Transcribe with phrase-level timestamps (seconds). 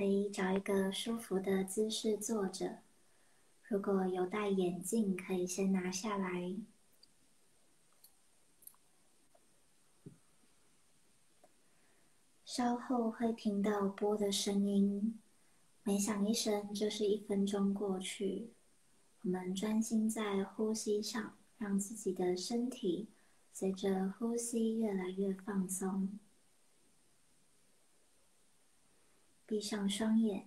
[0.00, 2.78] 可以找一个舒服的姿势坐着。
[3.68, 6.56] 如果有戴眼镜，可以先拿下来。
[12.46, 15.20] 稍后会听到波的声音，
[15.82, 18.54] 每响一声就是一分钟过去。
[19.20, 23.10] 我们专心在呼吸上，让自己的身体
[23.52, 26.18] 随着呼吸越来越放松。
[29.50, 30.46] 闭上双眼。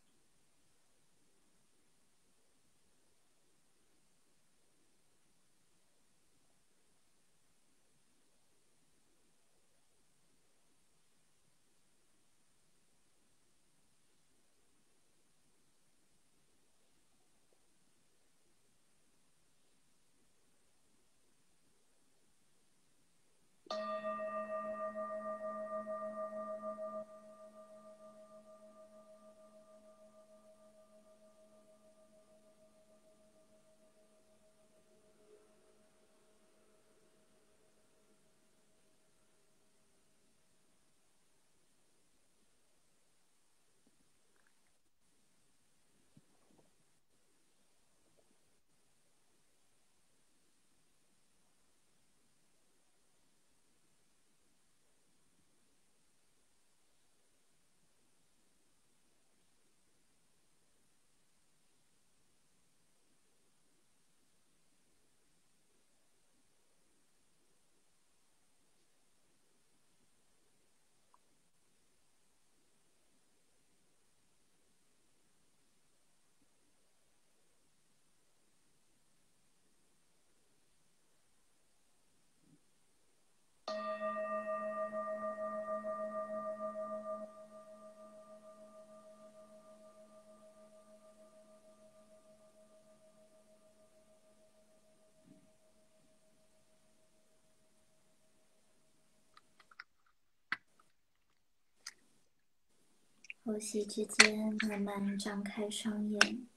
[103.51, 106.47] 呼吸之间，慢慢张开双眼。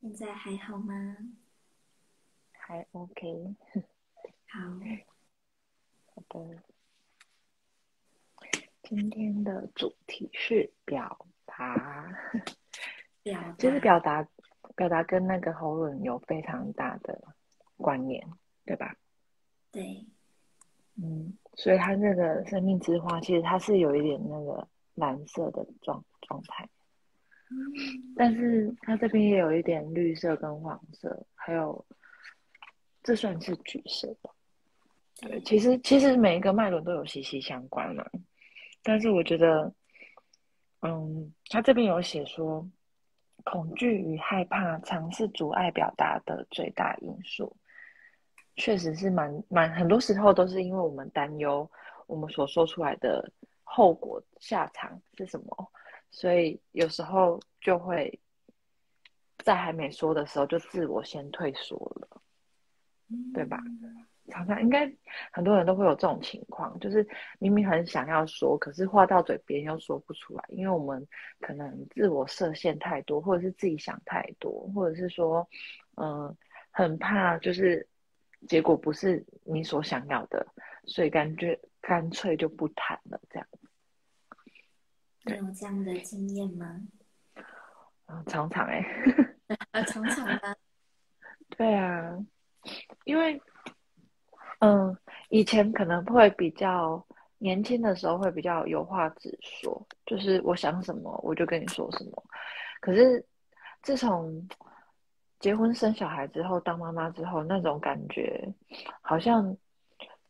[0.00, 1.16] 现在还好吗？
[2.52, 3.56] 还 OK。
[4.46, 4.60] 好。
[6.14, 6.62] 好的。
[8.84, 12.16] 今天的主题是表达。
[13.24, 13.52] 表。
[13.58, 14.22] 就是表达，
[14.76, 17.34] 表达跟那个喉咙有非常大的。
[17.76, 18.26] 观念，
[18.64, 18.96] 对吧？
[19.70, 20.04] 对，
[20.96, 26.66] 嗯，所以它那个生命之花，其实它是有一点那个蓝色的状状态，
[27.50, 31.84] 嗯，但是它这边也有一点绿色跟黄色，还有
[33.02, 34.30] 这算是橘色吧？
[35.20, 38.04] 对，其实其实每一个脉轮都有息息相关嘛，
[38.82, 39.72] 但是我觉得，
[40.80, 42.66] 嗯，它这边有写说，
[43.44, 47.54] 恐惧与害怕常是阻碍表达的最大因素。
[48.56, 51.70] 确实是蛮蛮，很多时候都是因为我们担忧
[52.06, 53.30] 我们所说出来的
[53.62, 55.72] 后果下场是什么，
[56.10, 58.18] 所以有时候就会
[59.44, 62.22] 在还没说的时候就自我先退缩了，
[63.34, 63.58] 对吧？
[64.28, 64.92] 常常应该
[65.30, 67.06] 很多人都会有这种情况，就是
[67.38, 71.06] 明明很想要说，可是话到嘴边又说不出来，因为我们
[71.40, 75.48] 可能自我设限太多，或者是自己想太多，或者是说，
[75.96, 76.36] 嗯，
[76.72, 77.86] 很怕就是
[78.48, 80.46] 结果不是你所想要的，
[80.84, 83.48] 所以感觉干脆就不谈了，这样。
[85.24, 86.80] 你有这样的经验吗？
[88.06, 88.84] 嗯，常常哎，
[89.72, 90.56] 啊，常常啊？
[91.56, 92.16] 对啊，
[93.04, 93.40] 因为。
[94.60, 94.96] 嗯，
[95.28, 97.06] 以前可能会比较
[97.36, 102.24] 年轻的时候会比较有话直说，就是我想什么我就跟你说什么。
[102.80, 103.22] 可是
[103.82, 104.48] 自从
[105.38, 108.52] 结婚生小孩之后，当妈妈之后，那种感觉
[109.00, 109.56] 好像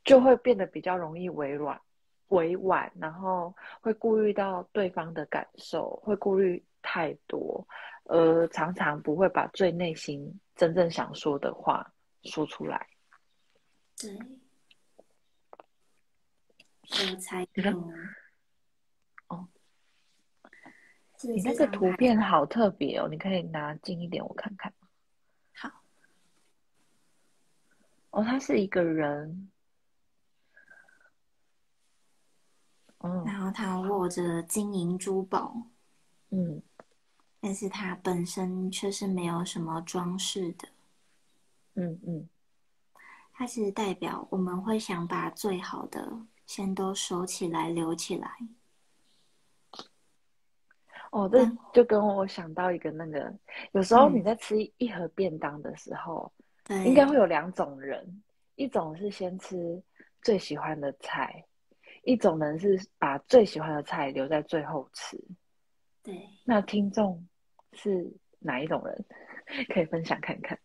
[0.05, 1.81] 就会变得比较容易委婉、
[2.29, 7.67] 委婉，然后会顾虑到对方的感受，会顾虑太多，
[8.05, 11.93] 呃，常常不会把最内心真正想说的话
[12.25, 12.87] 说出来。
[13.99, 14.19] 对，
[16.82, 17.93] 我才懂。
[19.29, 19.49] 哦，
[21.23, 24.73] 你那个图片好特别哦，你可以拿近一点我看看。
[25.55, 25.70] 好。
[28.16, 29.50] 哦，他是一个人。
[33.00, 33.22] 嗯。
[33.26, 35.54] 然后他握着金银珠宝。
[36.30, 36.62] 嗯。
[37.40, 40.66] 但是他本身却是没有什么装饰的。
[41.74, 42.28] 嗯嗯。
[43.34, 46.10] 它其实代表我们会想把最好的
[46.46, 48.34] 先都收起来留起来。
[51.10, 53.38] 哦，这就跟我想到一个那个，
[53.72, 56.32] 有时候你在吃一盒便当的时候，
[56.84, 58.22] 应该会有两种人，
[58.56, 59.82] 一种是先吃
[60.22, 61.44] 最喜欢的菜，
[62.02, 65.16] 一种人是把最喜欢的菜留在最后吃。
[66.02, 67.26] 对，那听众
[67.72, 69.04] 是哪一种人？
[69.72, 70.58] 可以分享看看。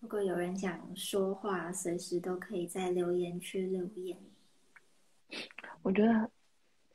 [0.00, 4.18] 如果有人想说话，随时都可以在留言区留言。
[5.80, 6.30] 我觉得，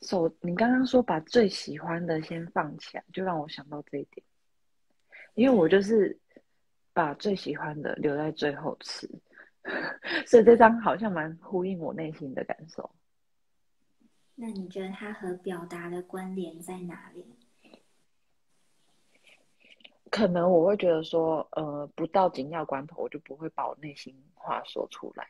[0.01, 4.26] 手你刚刚说把最喜欢的先放起来，就让我想到这一点。
[5.38, 6.18] 因为我就是
[6.94, 9.07] 把最喜欢的留在最后吃，
[10.25, 12.89] 所以这张好像蛮呼应我内心的感受。
[14.34, 17.24] 那你觉得它和表达的关联在哪里？
[20.10, 25.28] 可能我会觉得说，呃，不到紧要关头，我就不会把我内心话说出来。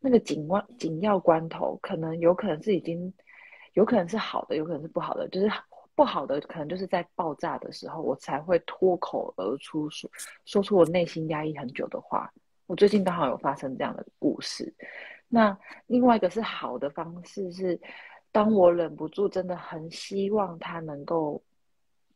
[0.00, 3.14] 那个紧关紧要关头，可能有可能是已经，
[3.74, 5.28] 有可能是好的，有可能是不好的。
[5.28, 5.48] 就是
[5.94, 10.10] 不好的，可能就是在爆炸的时候，我才会脱口而出说
[10.44, 12.32] 说出我内心压抑很久的话。
[12.66, 14.74] 我最近刚好有发生这样的故事。
[15.28, 15.56] 那
[15.86, 17.80] 另外一个是好的方式是，
[18.32, 21.42] 当我忍不住，真的很希望他能够。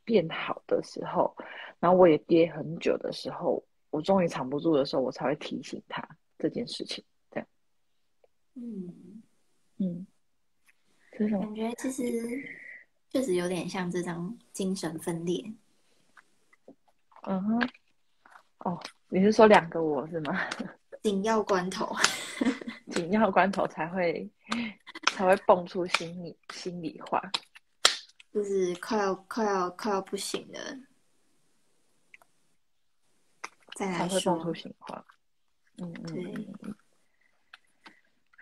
[0.04, 1.36] 变好的时候，
[1.78, 6.02] 然后我也憋很久的时候，我终于藏不住的时候，我才会提醒他
[6.38, 7.04] 这件事情。
[7.30, 7.46] 这样，
[8.54, 9.22] 嗯
[9.76, 10.06] 嗯，
[11.10, 12.02] 感觉其实
[13.18, 15.44] 确实有点像这张精神分裂。
[17.22, 17.68] 嗯哼，
[18.58, 20.40] 哦，你是说两个我是吗？
[21.02, 21.92] 紧要关头，
[22.92, 24.30] 紧要关头才会
[25.08, 27.20] 才会蹦出心里心里话。
[28.32, 30.78] 就是快要快要快要不行了，
[33.74, 34.20] 再来说。
[34.20, 35.04] 才会出情况。
[35.78, 36.04] 嗯嗯。
[36.06, 36.74] 对。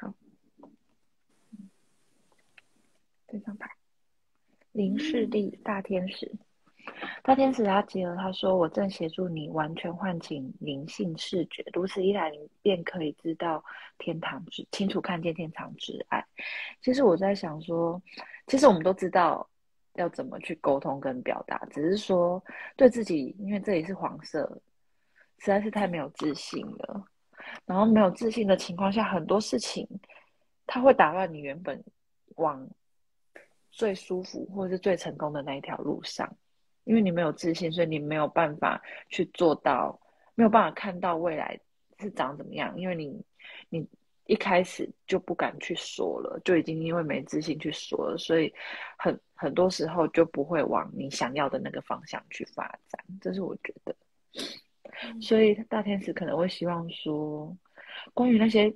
[0.01, 0.13] 好。
[3.27, 3.76] 这张牌，
[4.77, 6.31] 林世地大天使，
[7.23, 13.65] 大天使他接了，他说：“我正协助你完全唤醒灵性视觉，如此一来，你便可以知道
[13.99, 16.25] 天堂之清楚看见天堂之爱。”
[16.83, 18.01] 其实我在想说，
[18.47, 19.49] 其实我们都知道。
[19.99, 21.57] 要怎么去沟通跟表达？
[21.71, 22.45] 只是说
[22.77, 24.47] 对自己，因为这里是黄色，
[25.39, 27.03] 实在是太没有自信了。
[27.65, 29.89] 然后没有自信的情况下，很多事情
[30.67, 31.83] 它会打乱你原本
[32.35, 32.69] 往
[33.77, 36.29] 最舒服或者是最成功的那一条路上。
[36.85, 40.01] 因为你没有自信，所以你没有办法去做到，
[40.35, 41.61] 没有办法看到未来
[42.01, 42.77] 是长怎么样。
[42.77, 43.25] 因为你，
[43.69, 43.87] 你。
[44.29, 48.53] 一开始就不敢去说了，就已经因为没自信去说了，所以
[48.99, 53.01] 很很多时候就不会往你想要的那个方向去发展。
[53.21, 53.95] 这是我觉得，
[55.23, 57.57] 所以大天使可能会希望说，
[58.15, 58.75] 关于那些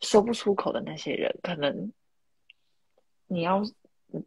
[0.00, 1.92] 说不出口的那些人，可能
[3.26, 3.62] 你要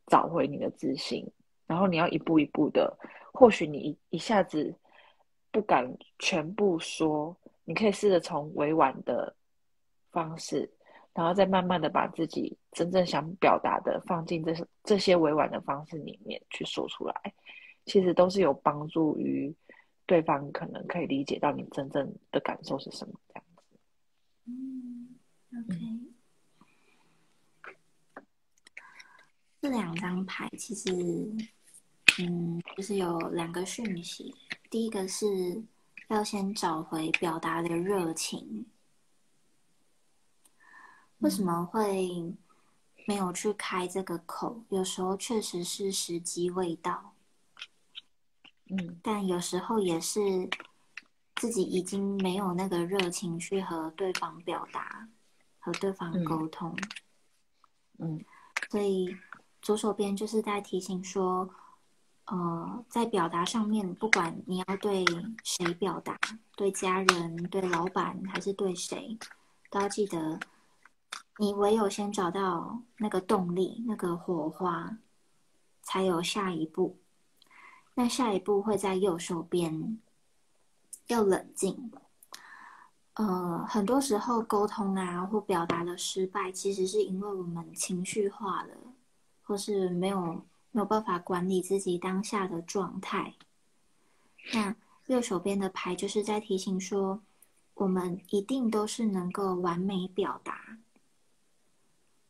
[0.07, 1.25] 找回你的自信，
[1.67, 2.97] 然后你要一步一步的，
[3.33, 4.73] 或许你一一下子
[5.51, 9.35] 不敢全部说，你可以试着从委婉的。
[10.11, 10.67] 方式
[11.13, 17.13] 然后再慢慢的把自己真正想表达的放进这这些委婉的方式里面去说出来，
[17.85, 19.53] 其实都是有帮助于
[20.07, 23.63] 对方可能可以理解到你真正的感受是什么样子。
[24.45, 25.19] 嗯
[25.53, 25.77] ，OK。
[29.61, 30.89] 这两张牌其实，
[32.19, 34.33] 嗯，就是有两个讯息。
[34.69, 35.61] 第一个是
[36.07, 38.65] 要先找回表达的热情。
[41.17, 42.33] 为什么会
[43.05, 44.63] 没有去开这个口？
[44.69, 47.13] 有时候确实是时机未到，
[48.69, 50.49] 嗯，但有时候也是
[51.35, 55.09] 自己已经没有那个热情去和对方表达、
[55.59, 56.73] 和对方沟通，
[57.97, 58.23] 嗯，
[58.71, 59.13] 所以。
[59.61, 61.49] 左手边就是在提醒说，
[62.25, 65.05] 呃，在表达上面，不管你要对
[65.43, 66.17] 谁表达，
[66.55, 69.17] 对家人、对老板还是对谁，
[69.69, 70.39] 都要记得，
[71.37, 74.97] 你唯有先找到那个动力、那个火花，
[75.81, 76.97] 才有下一步。
[77.95, 79.99] 那下一步会在右手边，
[81.07, 81.91] 要冷静。
[83.15, 88.73] 呃，很多时候沟通啊或表达的失败，其实是因为我们情绪化了。
[89.49, 93.33] 或是没有没有办法管理自己当下的状态，
[94.53, 94.75] 那
[95.07, 97.19] 右手边的牌就是在提醒说，
[97.73, 100.77] 我们一定都是能够完美表达，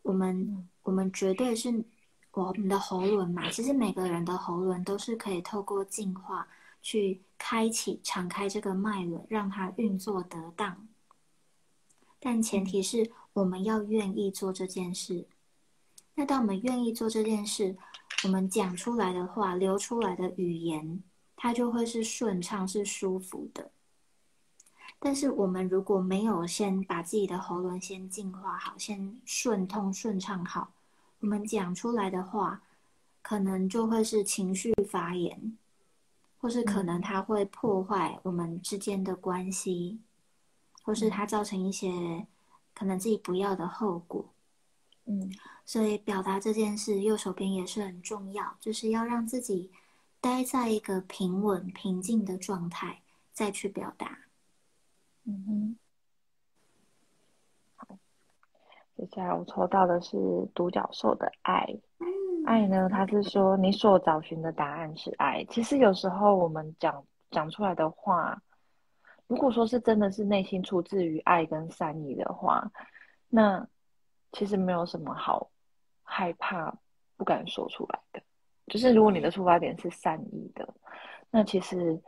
[0.01, 1.83] 我们我们绝对是
[2.31, 6.47] 我们的喉轮嘛，其实每个人的喉轮都是可以透过进化
[6.81, 10.87] 去开启、敞开这个脉轮，让它运作得当，
[12.17, 15.27] 但前提是我们要愿意做这件事。
[16.19, 17.77] 那当我们愿意做这件事，
[18.25, 21.01] 我们讲出来的话，流出来的语言，
[21.37, 23.71] 它就会是顺畅、是舒服的。
[24.99, 30.73] 但是我们如果没有先把自己的喉咙先净化好，先顺通、顺畅好，
[31.21, 32.63] 我们讲出来的话，
[33.21, 35.57] 可能就会是情绪发言，
[36.41, 40.01] 或是可能它会破坏我们之间的关系，
[40.83, 42.27] 或是它造成一些
[42.73, 44.25] 可能自己不要的后果。
[45.09, 45.29] 嗯。
[45.65, 49.69] 所以表达这件事，右手边也是很重要，就是要让自己
[50.19, 53.01] 待在一个平稳、平静的状态，
[53.31, 54.17] 再去表达。
[55.25, 55.77] 嗯哼。
[57.75, 57.97] 好，
[58.97, 60.17] 接下来我抽到的是
[60.55, 61.67] 独角兽的爱。
[62.45, 65.45] 爱呢，他是说你所找寻的答案是爱。
[65.51, 68.41] 其实有时候我们讲讲出来的话，
[69.27, 72.71] 如果说是真的是内心出自于爱跟善意的话，
[73.27, 73.67] 那
[74.31, 75.49] 其实没有什么好。
[76.11, 76.75] 害怕
[77.17, 78.19] 不敢说出来的，
[78.65, 80.67] 就是如果你的出发点是善意的，
[81.29, 82.01] 那其实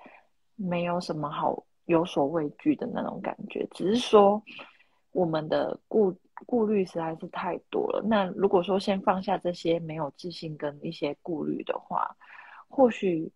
[0.56, 3.64] 没有什么好有所畏惧的那种感觉。
[3.76, 4.42] 只是说
[5.12, 6.12] 我们的顾
[6.48, 8.02] 顾虑实在是太多了。
[8.04, 12.10] 那如果说先放下这些没有自信跟一些顾虑的话，
[12.68, 13.32] 或许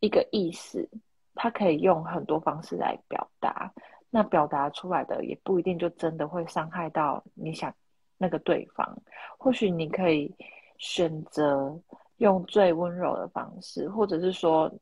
[0.00, 0.88] 一个意思，
[1.34, 3.70] 它可以用很多方式来表达。
[4.08, 7.72] 那表达出来的也不一定就真的会伤害到你想。
[8.18, 9.00] 那个对方，
[9.38, 10.34] 或许你可以
[10.76, 11.80] 选择
[12.16, 14.72] 用最温柔的方式，或者是说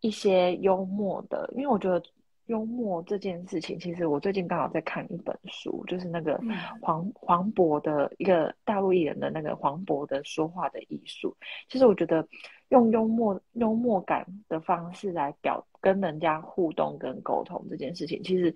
[0.00, 2.02] 一些幽默的，因为我觉得
[2.46, 6.38] 幽默这件事情，其实我最近刚好在看一本书，就是那个
[6.82, 11.34] 黄黄渤的一个大陆艺人的那个黄渤的说话的艺术。
[11.68, 12.26] 其实我觉得
[12.68, 18.54] 用幽默幽默感的方式来表跟人家互动跟沟通这件事情，其实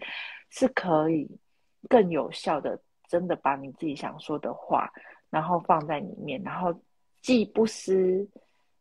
[0.51, 1.27] 是可以
[1.89, 2.79] 更有效的。
[3.09, 4.89] 真的把你自己想说的话，
[5.31, 6.73] 然后放在里面，然后
[7.23, 8.29] 既不失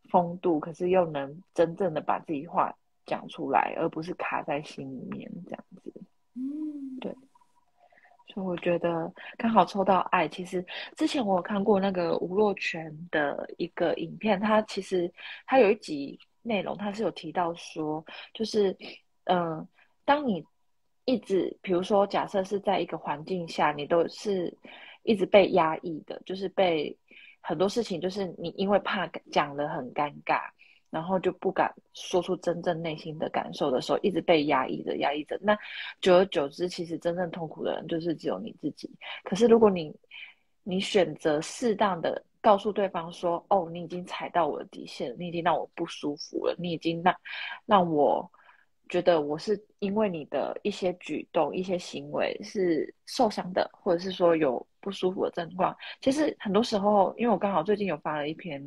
[0.10, 2.72] 风度，可是又能真正的把自己话
[3.06, 5.94] 讲出来，而不是卡在心里面这样子。
[6.36, 7.16] 嗯，对。
[8.28, 10.28] 所以我觉得刚好抽到爱。
[10.28, 10.64] 其实
[10.96, 15.12] 之前我有看过那个吴若权的一个影片，他其实
[15.46, 18.78] 他有一集内容，他是有提到说，就是
[19.24, 19.66] 嗯，
[20.04, 20.46] 当你。
[21.10, 24.54] 一直，比如说，假设是在一个环境下，你都是
[25.04, 26.94] 一直被压抑的，就是被
[27.40, 30.42] 很多事情，就是你因为怕讲的很尴尬，
[30.90, 35.40] 然后就不敢说出真正内心的感受的时候，一直被压抑着，压抑着。
[35.42, 35.58] 那
[36.02, 38.92] 久而久之，其实真正痛苦的人就是只有你自己。
[39.24, 39.96] 可是如果你
[40.64, 47.16] 你选择适当的告诉对方说：“哦，你已经踩到我的底线，你已经让我不舒服了，你已经让
[47.66, 48.30] 让我。”
[48.90, 55.76] 觉得我是因为你的一些举动、一些行为是受伤的，或者是说有不舒服的症状。
[56.02, 58.62] 其实很多时候，因为我刚好最近有发了一篇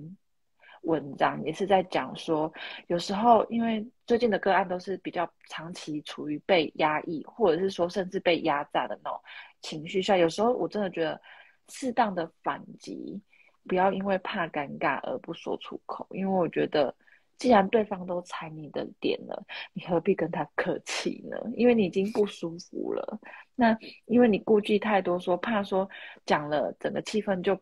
[0.82, 2.52] 文章，也是在讲说，
[2.86, 9.20] 有时候因为最近的个案都是比较长期处于被压抑，或者是说甚至被压榨的那种
[9.60, 11.20] 情绪下，有时候我真的觉得
[11.68, 13.20] 适当的反击，
[13.68, 16.94] 不要因为怕尴尬而不说出口，因为我觉得
[17.40, 21.36] 既然对方都踩你的点了，你何必跟他客气呢？
[21.56, 23.18] 因为你已经不舒服了。
[23.56, 25.90] 那因为你顾忌太多，说怕说
[26.24, 27.60] 讲了整个气氛就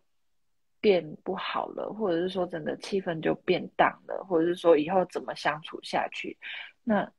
[0.82, 6.36] 变不好了，或者是说整个气氛就变淡了，或者是说以后怎么相处下去，
[6.84, 7.10] 那。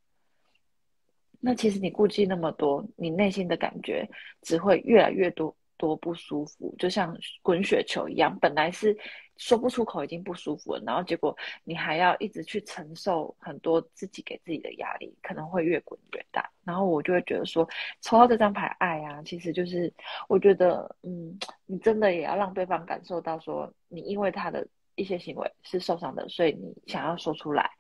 [1.42, 4.06] 那其实你顾忌那么多，你内心的感觉
[4.42, 8.38] 只会越来越多多不舒服，就像滚雪球一样。
[8.42, 8.94] 本来是
[9.40, 16.48] 说不出口已经不舒服了，然后结果你还要一直去承受很多自己给自己的压力，可能会越滚越大。
[16.64, 17.68] 然后我就会觉得说，
[18.02, 19.92] 抽到这张牌爱啊，其实就是
[20.28, 27.72] 我觉得，嗯，你真的也要让对方感受到说，你因为他的一些行为是受伤的，所以你想要说出来。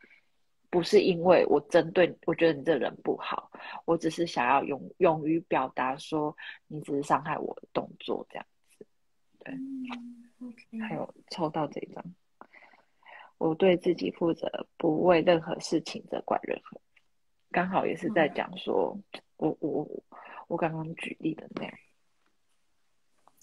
[0.71, 3.49] 不是因为我针对，我觉得你这人不好，
[3.85, 6.37] 我只是想要勇勇于表达说
[6.67, 8.45] 你只是伤害我的动作这样
[8.77, 8.85] 子，
[9.43, 9.51] 对，
[10.87, 12.03] 还有抽到这张，
[13.37, 16.79] 我对自己负责，不为任何事情责怪任何，
[17.51, 18.97] 刚好也是在讲说
[19.37, 20.03] 我我
[20.47, 21.73] 我刚刚举例的那样，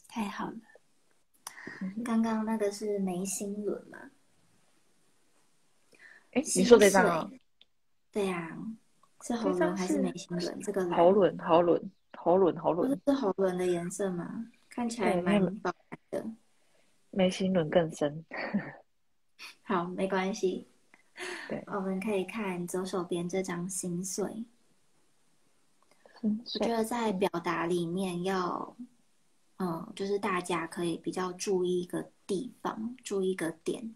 [0.08, 0.56] 太好了，
[2.04, 4.10] 刚刚那个是眉心轮嘛？
[6.32, 7.30] 哎，你说这张啊？
[8.10, 8.56] 对呀，
[9.22, 10.60] 是喉轮还是眉心轮？
[10.60, 14.46] 这个喉轮，喉轮，喉轮，喉轮，是喉轮的颜色吗？
[14.70, 16.30] 看起来蛮饱满的。
[17.16, 18.26] 眉心轮更深。
[19.64, 20.68] 好，没关系。
[21.48, 24.44] 对，我们可以看左手边这张心碎。
[26.20, 28.76] 我觉得在表达里面要，
[29.56, 33.94] 嗯，就是大家可以比较注意一个地方，注意一个点。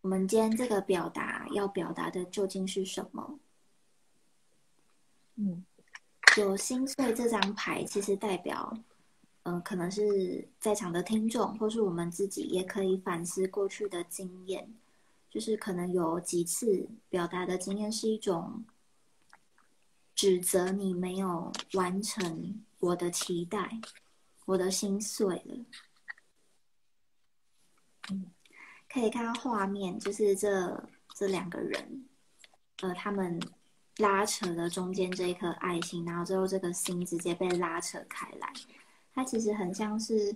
[0.00, 3.38] 我们今天这个表达要表达的究竟是什么？
[5.36, 5.64] 嗯，
[6.36, 8.76] 有心碎这张牌，其实代表，
[9.44, 14.72] 嗯，可能是在场的听众，或是我们自己，也可以反思过去的经验，
[15.30, 18.64] 就是可能有几次表达的经验是一种
[20.14, 23.80] 指责你没有完成我的期待，
[24.44, 25.64] 我的心碎了。
[28.10, 28.30] 嗯。
[28.94, 32.04] 可以看到画面，就是这这两个人，
[32.82, 33.40] 呃，他们
[33.96, 38.52] 拉扯了中间这一颗爱心，然后最后这个心直接被拉扯开来。
[39.14, 40.34] 它其实很像是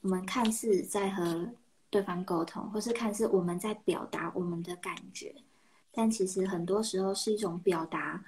[0.00, 1.52] 我们看似在和
[1.88, 5.34] 对方沟通，或是看似我们在表达我们的感觉，
[5.92, 8.24] 但其实很多时候是一种表达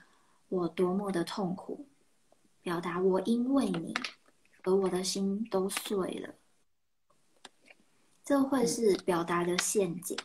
[0.49, 1.87] 我多么的痛苦，
[2.61, 3.95] 表达我因为你
[4.64, 6.35] 而我的心都碎了。
[8.25, 10.16] 这会是表达的陷阱，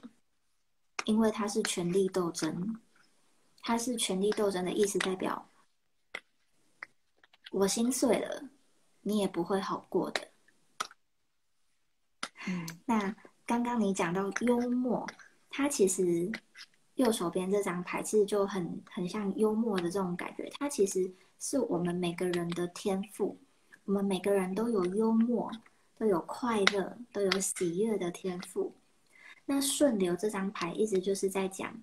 [1.05, 2.79] 因为它是权力斗争，
[3.61, 5.49] 它是权力斗争的意思，代表
[7.51, 8.49] 我心碎了，
[9.07, 10.21] 你也不会好过的。
[12.47, 13.15] 嗯，那
[13.45, 15.07] 刚刚你讲到幽默，
[15.49, 16.31] 它其实
[16.95, 23.39] 右手边这张牌其实就很很像幽默的这种感觉，它其实是我们每个人的天赋，
[23.85, 25.51] 我们每个人都有幽默。
[25.99, 28.71] 都有快乐，都有喜悦的天赋。
[29.47, 31.75] 那顺流这张牌，一直就是在讲，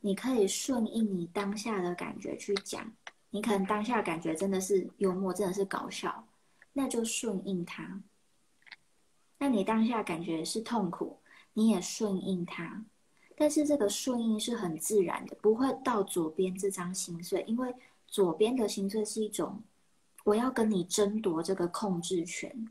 [0.00, 2.92] 你可以顺应你当下的感觉去讲。
[3.30, 6.26] 你可能当下感觉真的是幽默，真的是搞笑，
[6.72, 8.02] 那就顺应它。
[9.38, 11.18] 那你当下感觉是痛苦，
[11.54, 12.84] 你也顺应它。
[13.36, 17.74] 但是这个顺应是很自然的，不会到左边这张心碎，因为
[18.06, 19.62] 左边的心碎是一种，
[20.24, 22.70] 我要跟你争夺这个控制权。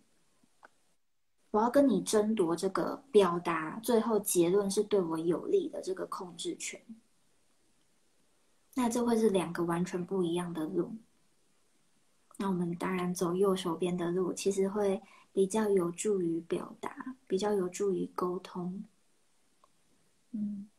[1.51, 6.79] 我要跟你争夺这个表达，最后结论是对我有利的这个控制权。
[8.75, 10.93] 那这会是两个完全不一样的路。
[12.39, 14.99] 那我们当然走右手边的路，其实会
[15.33, 18.83] 比较有助于表达，比较有助于沟通。
[20.31, 20.69] 嗯，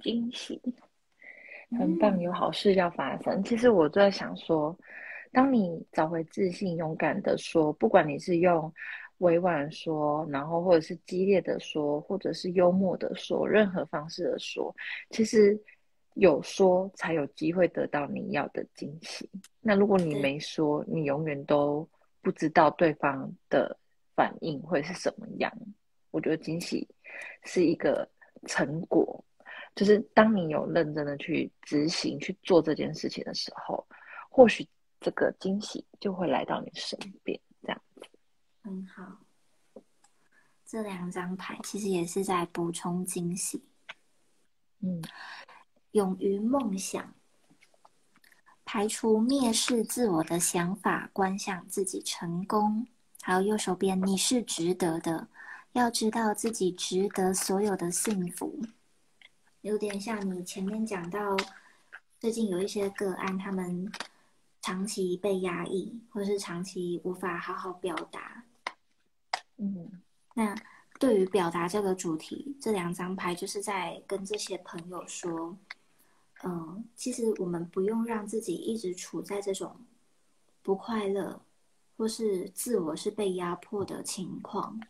[0.00, 0.60] 惊喜，
[1.78, 3.44] 很棒，有好事要发生。
[3.44, 4.76] 其实我在想说。
[5.34, 8.70] 当你找回自信，勇敢的说，不管你是用
[9.20, 14.76] 委婉说，然后或者是激烈的说，或者是幽默的说，任何方式的说，
[15.08, 15.58] 其实
[16.14, 19.28] 有说才有机会得到你要的惊喜。
[19.60, 21.88] 那如果你没说，你永远都
[22.20, 23.76] 不知道对方的
[24.14, 25.52] 反应会是什么样。
[26.10, 26.88] 我觉得惊喜
[27.44, 28.08] 是一个
[28.46, 29.24] 成果，
[29.74, 33.86] 就是当你有认真的去执行去做这件事情的时候，
[34.28, 34.68] 或许。
[35.04, 38.02] 这个惊喜就会来到你身边，这样子。
[38.62, 39.18] 很好，
[40.64, 43.64] 这两张牌其实也是在补充惊喜。
[44.78, 45.02] 嗯，
[45.92, 47.14] 勇于梦想，
[48.64, 52.86] 排除蔑视自我的想法，观想自己成功。
[53.20, 55.28] 还有右手边，你是值得的，
[55.72, 58.60] 要知道自己值得所有的幸福。
[59.60, 61.36] 有点像你前面讲到，
[62.18, 63.92] 最近有一些个案，他们
[64.60, 68.44] 长期被压抑，或是长期无法好好表达。
[69.58, 70.02] 嗯，
[70.34, 70.56] 那
[70.98, 75.56] 对于表达这个主题，这两张牌就是在跟这些朋友说，
[76.44, 79.76] 嗯，其实我们不用让自己一直处在这种
[80.62, 81.40] 不快乐。
[81.94, 84.80] 或是自我是被压迫的情况，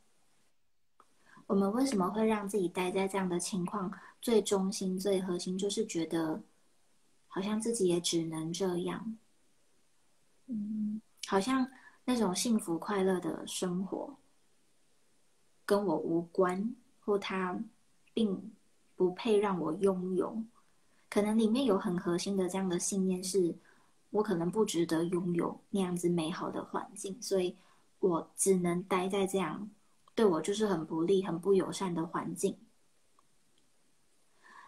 [1.46, 3.92] 我们为什么会让自己待在这样的情况？
[4.22, 6.40] 最中心、最核心就是觉得，
[7.26, 9.18] 好像自己也只能这样，
[10.46, 11.68] 嗯，好像
[12.06, 14.16] 那种幸福快乐的生活
[15.66, 17.60] 跟我无关，或他
[18.14, 18.54] 并
[18.96, 20.42] 不配让我拥有。
[21.12, 23.54] 可能里面有很核心的这样的信念是。
[24.12, 27.56] 我可能不值得拥有那样子美好的环境，所以
[27.98, 29.70] 我只能待在这样
[30.14, 32.54] 对我就是很不利、很不友善的环境。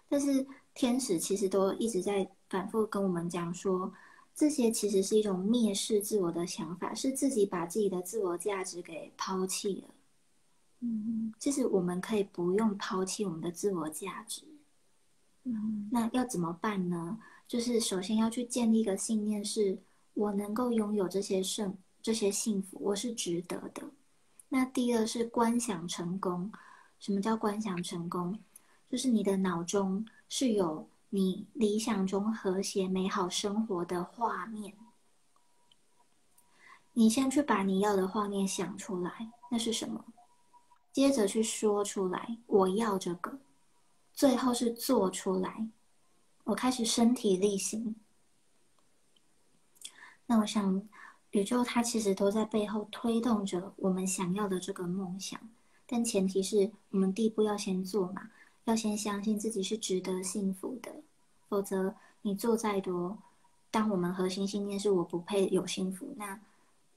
[0.09, 3.93] 但是天使其实都一直在反复跟我们讲说，
[4.35, 9.89] 这些其实是一种蔑视自我的想法，是自己把自己的自我价值给抛弃了。
[10.81, 14.54] 嗯，就是我们可以不用抛弃我们的自我价值。
[15.91, 17.19] 那要怎么办呢？
[17.47, 19.79] 就是首先要去建立一个信念，是
[20.15, 23.91] 我能够拥有这些胜、这些幸福，我是值得的。
[24.49, 26.51] 那第二是观想成功。
[26.99, 28.39] 什么叫观想成功？
[28.89, 34.75] 就是你的脑中是有你理想中和谐美好生活的画面。
[36.95, 40.05] 你先去把你要的画面想出来，那是什么？
[40.93, 43.39] 接着去说出来，我要这个。
[44.15, 45.69] 最后是做出来。
[46.45, 47.97] 我开始身体力行。
[50.27, 50.87] 那我想，
[51.33, 55.41] 宇宙它其实都在背后推动着我们想要的这个梦想，
[55.87, 58.31] 但前提是我们第一步要先做嘛，
[58.65, 61.03] 要先相信自己是值得幸福的，
[61.49, 63.19] 否则你做再多，
[63.71, 66.41] 当我们核心信念是我不配有幸福，那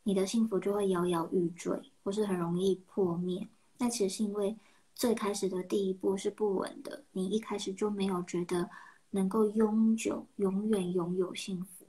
[0.04, 3.48] 你的幸福就会摇摇欲坠，或是很容易破灭。
[3.78, 4.56] 那其实是因为
[4.98, 8.70] 最开始的第一步是不稳的，你一开始就没有觉得。
[9.10, 11.88] 能够永久、永远拥有幸福。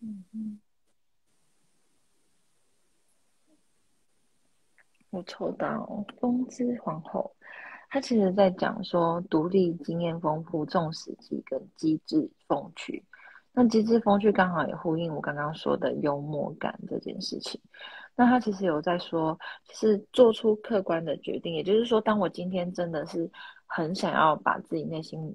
[0.00, 0.58] 嗯嗯，
[5.10, 7.36] 我抽到风之皇后，
[7.90, 13.04] 她其实在讲说，独立、经验丰富、重实际跟机智风趣。
[13.52, 17.60] 那机智风趣刚好也呼应我刚刚说的幽默感这件事情。
[18.16, 19.38] 那他其实有在说，
[19.72, 23.30] 是做出客观的决定，也就是说，当我今天真的是。
[23.74, 25.34] 很想要把自己内心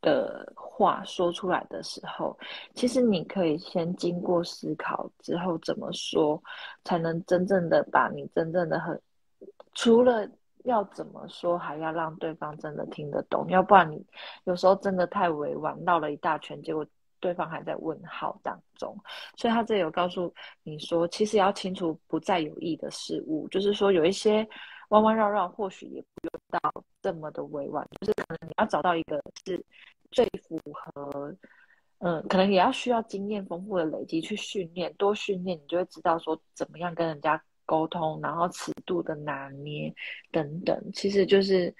[0.00, 2.38] 的话说出来的时候，
[2.76, 6.40] 其实你可以先经过思考之后怎么说，
[6.84, 9.02] 才能真正的把你真正的很，
[9.72, 10.24] 除了
[10.62, 14.06] 要怎么说，还要让对方真的听得懂，要不然你
[14.44, 16.86] 有时候真的太委婉，绕了一大圈，结果
[17.24, 18.94] 对方还在问号当中。
[19.36, 20.32] 所以他这有告诉
[20.62, 24.46] 你说，其实要清楚不再有益的事物，就是说有一些。
[24.90, 29.60] 弯弯绕绕，或许也不用到这么的委婉，就是可能你要找到一个是
[30.12, 31.34] 最符合，
[31.98, 39.92] 嗯，可能也要需要经验丰富的累积去训练，多训练，你就会知道说怎么样跟人家沟通，然后尺度的拿捏
[40.30, 41.74] 等等，其实就是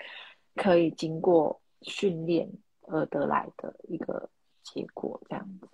[0.57, 2.50] 可以经过训练
[2.88, 4.28] 而得来的一个
[4.64, 5.68] 结果，这样子。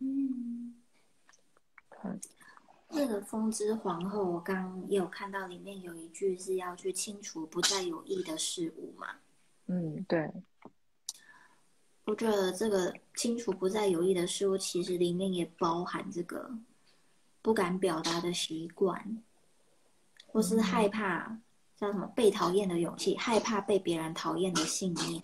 [0.00, 0.74] 嗯，
[1.88, 2.20] 看。
[2.88, 9.08] 那个风之皇后，我刚也有看到里面有一句是要去清除不再有益的事物嘛？
[9.66, 10.30] 嗯，对。
[12.04, 16.48] 我觉得这个清除不再有益的事物，其实里面也包含这个
[17.42, 19.20] 不敢表达的习惯，
[20.28, 21.40] 或是害怕
[21.76, 25.20] 叫什么被讨厌的勇气，害怕被别人讨厌的信念。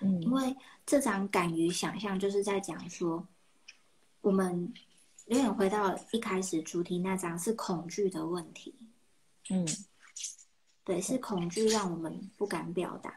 [0.00, 3.26] 嗯，因为这张敢于想象，就是在讲说
[4.20, 4.72] 我们。
[5.26, 8.72] 有点回到一开始主题那张是恐惧的问题，
[9.50, 9.66] 嗯，
[10.84, 13.12] 对，是恐惧让我们不敢表达，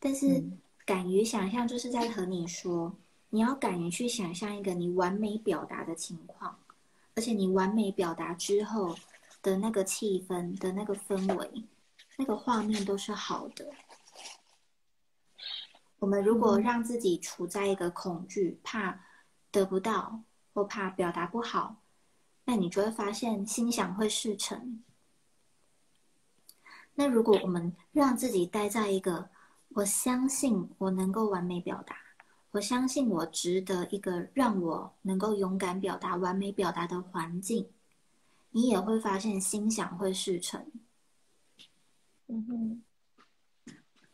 [0.00, 0.42] 但是
[0.84, 2.92] 敢于想象就是在和你说，
[3.28, 6.58] 你要敢于去想象一个你完美表达的情况，
[7.14, 8.98] 而且你完美表达之后
[9.42, 11.64] 的那个气氛的那个氛围，
[12.16, 13.72] 那个画面都是好的。
[16.00, 19.00] 我们如果让自己处在一个恐惧、怕
[19.52, 20.24] 得不到。
[20.52, 21.76] 或怕表达不好，
[22.44, 24.82] 那你就会发现心想会事成。
[26.96, 29.30] 那如果我们让自己待在一个
[29.68, 31.96] 我相信我能够完美表达，
[32.50, 37.70] 我相信我值得一个让我能够勇敢表达、完美表达的环境，
[38.50, 40.68] 你也会发现心想会事成。
[42.26, 42.82] 嗯哼。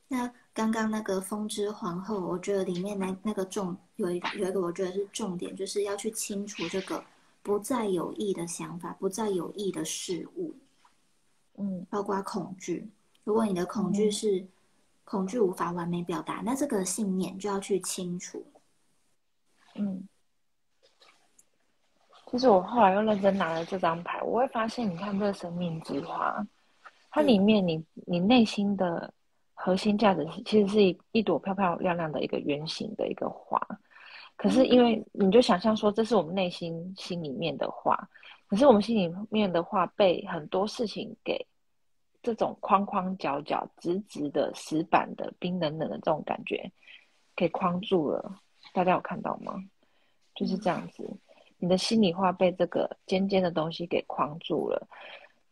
[0.09, 7.05] 那刚刚那个风之皇后，我觉得里面那那个重有一有一个，我觉得是重点，就是要去清除这个
[7.43, 10.55] 不再有益的想法、不再有益的事物。
[11.59, 12.89] 嗯，包括恐惧。
[13.23, 14.47] 如果你的恐惧是
[15.05, 18.43] 恐惧无法完美表达，那这个信念就要去清除。
[19.75, 20.09] 嗯，
[22.31, 26.47] 其实我后来又认真拿了这张牌，我会发现，你看这个生命之花，
[27.11, 29.13] 它里面你你内心的
[29.57, 33.61] 核心价值其实是一一朵漂漂亮亮的一个圆形的一个花，
[34.37, 38.09] 可是因为你就想象说这是我们内心心里面的话，
[38.47, 41.45] 可是我们心里面的话被很多事情给。
[42.23, 46.69] 这种框框角角、直直的、死板的、冰冷冷的这种感觉，
[47.37, 48.41] 给框住了。
[48.73, 49.55] 大家有看到吗？
[50.35, 51.09] 就是这样子，
[51.59, 54.89] 你的心里话被这个尖尖的东西给框住了。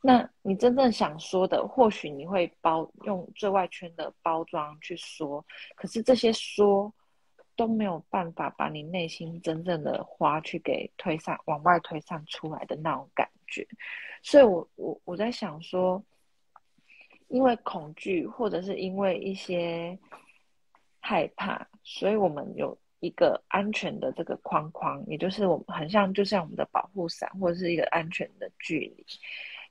[0.07, 5.43] 那你真正想说的，或许你会包用最外圈的包装去说，
[5.75, 6.93] 可是这些说
[7.57, 13.67] 都没有办法把你内心真正的花去给推上、往外推上出来的那种感觉。
[14.23, 16.05] 所以我我我在想说。
[17.29, 19.99] 因为恐惧，或者是因为一些
[21.01, 29.05] 害怕，所以我们有一个安全的这个框框，也就是我们很像，就像我们的保护伞，或者是一个安全的距离，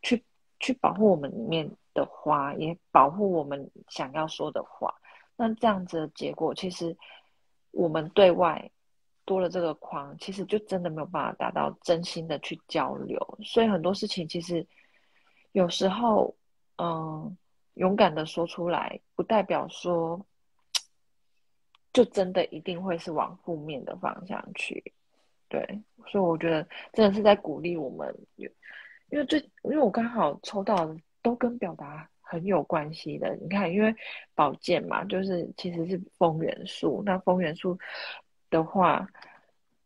[0.04, 0.24] 去
[0.60, 4.94] 去保护我们里面的花，也保护我们想要说的话。
[5.36, 6.96] 那这样子的结果，其实
[7.72, 8.70] 我们对外
[9.26, 13.40] 多了这个框，其实就真的没有办法达到真心的去交流。
[13.44, 14.64] 所以很多事情，其实
[15.54, 16.36] 有时候，
[16.78, 17.36] 嗯。
[17.78, 20.24] 勇敢的说出来，不代表说
[21.92, 24.94] 就真的一定会是往负面的方向去。
[25.50, 26.64] 对，所以我觉得
[26.94, 28.16] 真的是在鼓励我们，
[29.14, 33.36] 因为最因为我刚好抽到的都跟表达很有关系的。
[33.36, 33.96] 你看，因为
[34.34, 37.04] 宝剑嘛，就是其实是风元素。
[37.06, 37.78] 那风元素
[38.50, 39.08] 的话，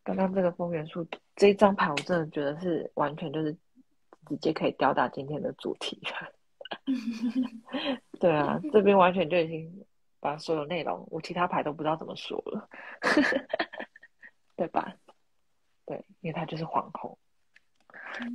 [0.01, 3.51] 刚刚这个风元素这一张牌，我真的觉得是完全就是
[4.29, 6.01] 直接可以吊打今天的主题。
[8.21, 9.85] 对啊，这边完全就已经
[10.21, 12.69] 把所有内容，我其他牌都不知道怎么说了，
[14.55, 14.95] 对吧？
[15.85, 17.19] 对，因为它就是皇后。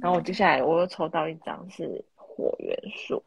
[0.00, 3.22] 然后我接下来我又抽到一张是火元素，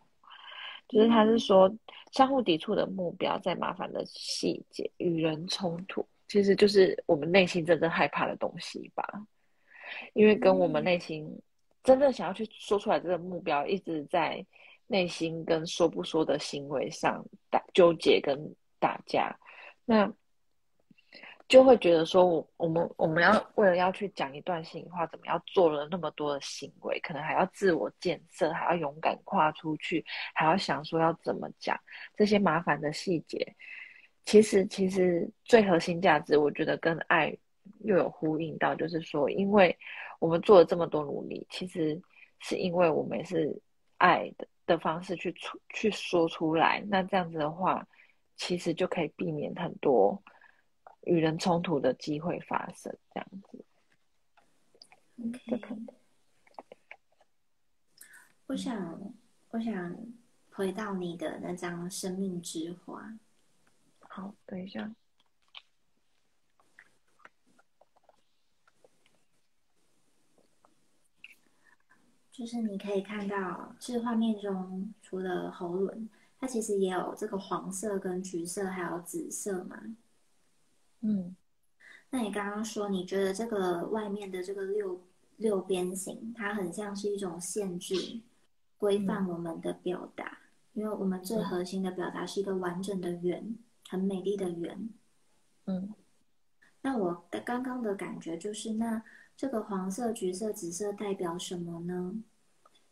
[0.88, 1.74] 就是他是说
[2.12, 9.04] 相互抵触的目标，在麻烦的细节与人冲突，其实就是我们内心真正害怕的东西吧。
[10.13, 11.41] 因为跟我们内心
[11.84, 14.46] 真正想要去说出来这个目标，一直在。
[14.88, 19.36] 内心跟说不说的行为上打纠结跟打架，
[19.84, 20.13] 那
[21.47, 30.03] 就会觉得说，我我们我们要为了要去讲一段心里话，怎么要做了那么多的行为，可能还要自我建设，还要勇敢跨出去，
[30.34, 31.79] 还要想说要怎么讲
[32.15, 33.55] 这些麻烦的细节。
[34.25, 37.36] 其实其实最核心价值，我觉得跟爱
[37.79, 39.77] 又有呼应到，就是说，因为
[40.19, 42.01] 我们做了这么多努力，其实
[42.39, 43.62] 是因为我们是
[43.97, 44.47] 爱的。
[44.67, 47.88] 的方式去出去说出来，那这样子的话，
[48.36, 50.19] 其实就可以避免很多
[51.06, 52.96] 与人冲突的机会发生。
[53.13, 53.65] 这样子
[55.22, 55.78] ，OK。
[58.48, 59.13] 我想，
[59.50, 59.98] 我想
[60.52, 63.18] 回到你的那张生命之花。
[64.02, 64.94] 好，等一下。
[72.32, 79.82] 就是你可以看到，是画面中除了喉轮，它其实也有这个黄色、跟橘色，还有紫色嘛。
[81.08, 81.36] 嗯，
[82.10, 85.02] 那你刚刚说，你觉得这个外面的这个六
[85.38, 88.22] 六边形，它很像是一种限制、
[88.78, 90.39] 规范我们的表达，
[90.74, 93.56] 因为我们最核心的表达是一个完整的圆，
[93.88, 94.89] 很美丽的圆。
[95.65, 95.94] 嗯，
[96.82, 99.04] 那我的刚刚的感觉就是那。
[99.38, 102.15] 这个黄色、橘色、紫色代表什么呢？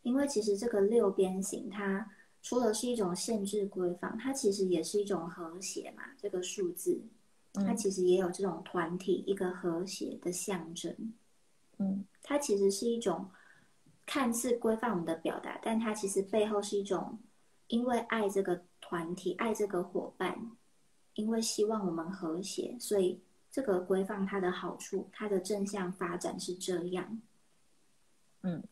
[0.02, 2.06] 因为其实这个六边形，它
[2.42, 6.02] 除了是一种限制规范，它其实也是一种和谐嘛。
[6.18, 7.00] 这个数字，
[7.54, 10.94] 它其实也有这种团体一个和谐的象征。
[11.78, 13.30] 嗯，它其实是一种
[14.06, 17.18] 看似规范我们的表达，但它其实背后是一种
[17.68, 20.50] 因为爱这个团体、爱这个伙伴，
[21.14, 23.20] 因为希望我们和谐，所以。
[23.54, 27.22] 这个规范它的好处，它的正向发展是这样，
[28.42, 28.64] 嗯，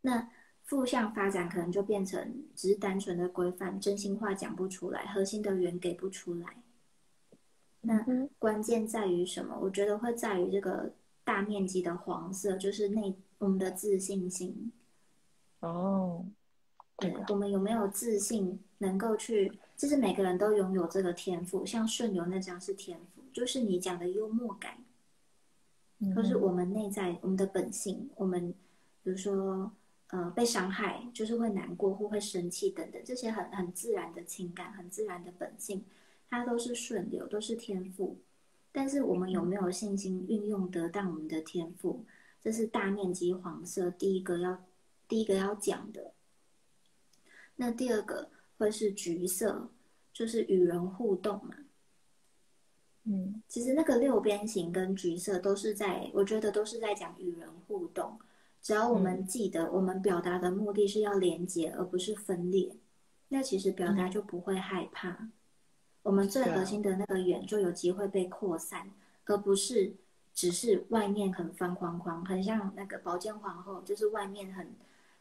[0.00, 0.30] 那
[0.64, 6.56] 负向发展可能就变成只是单纯的规范，真心话讲不出来，核心的源给不出来。
[7.82, 8.04] 那
[8.38, 9.58] 关键在于什么？
[9.60, 10.92] 我觉得会在于这个
[11.24, 14.70] 大面积的黄色，就是内我们的自信心。
[15.60, 16.24] 哦，
[16.96, 19.50] 对，我们有没有自信，能够去？
[19.76, 24.76] 就是每个人都拥有这个天赋，像顺流那张是天赋，就是你讲的幽默感，
[26.14, 28.10] 都是我们内在我们的本性。
[28.16, 28.54] 我们
[29.02, 29.72] 比如说，
[30.08, 35.82] 呃，被伤害就是会难过或会生气等等，这些很很自然的情感，很自然的本性。
[36.30, 38.16] 它都是顺流，都是天赋，
[38.70, 42.06] 但是我们有没有信心运用得当我们的天赋？
[42.40, 44.64] 这是大面积黄色第一个要
[45.06, 46.14] 第一个要讲的。
[47.56, 49.70] 那第二个会是橘色，
[50.12, 51.54] 就是与人互动嘛。
[53.04, 58.18] 嗯，其实那个六边形跟橘色都是在，我觉得都是在讲与人互动。
[58.62, 62.76] 只要我们记得，我们表达的目的是要连接，而不是分裂，
[63.28, 65.28] 那其实表达就不会害怕。
[66.02, 68.90] 我们最核心的那个圆就有机会被扩散，
[69.26, 69.92] 而不是
[70.32, 74.66] 只是外面很方框框，很像那个宝剑皇后，就是外面很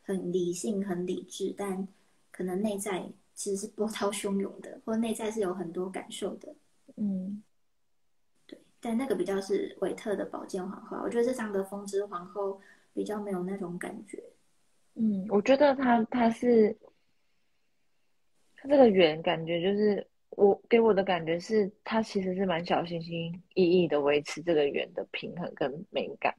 [0.02, 1.86] 很理性、很理智，但
[2.32, 6.56] 可能内在其实是波涛汹涌的，或内在是有很多感受的。
[6.96, 7.44] 嗯，
[8.48, 8.58] 对。
[8.80, 12.62] 但那个比较是韦特的宝剑皇后，我觉得这张的风之皇后
[12.94, 14.24] 比较没有那种感觉。
[14.96, 16.76] 嗯，我觉得他他是
[18.56, 20.08] 他这个圆感觉就是。
[20.40, 26.34] 我给我的感觉是，他其实是蛮小心心翼翼的维持这个圆的平衡跟美感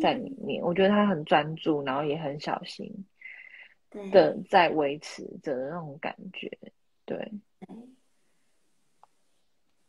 [0.00, 0.60] 在里面。
[0.60, 3.06] 我觉得他很专注，然后也很小心
[4.10, 6.50] 的在维持着那种感觉。
[7.04, 7.32] 对，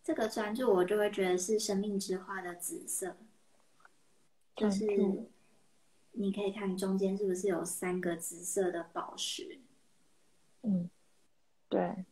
[0.03, 3.17] 这个专注我就会觉得是生命之花的紫色，
[4.55, 4.85] 就是
[6.11, 9.59] 你可以看中间是不是有三个紫色的宝石？
[10.61, 10.87] 嗯。
[11.69, 12.03] 对，它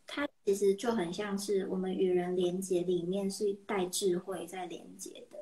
[0.49, 5.37] 其实就很像是我们与人连接里面是带智慧在连接的，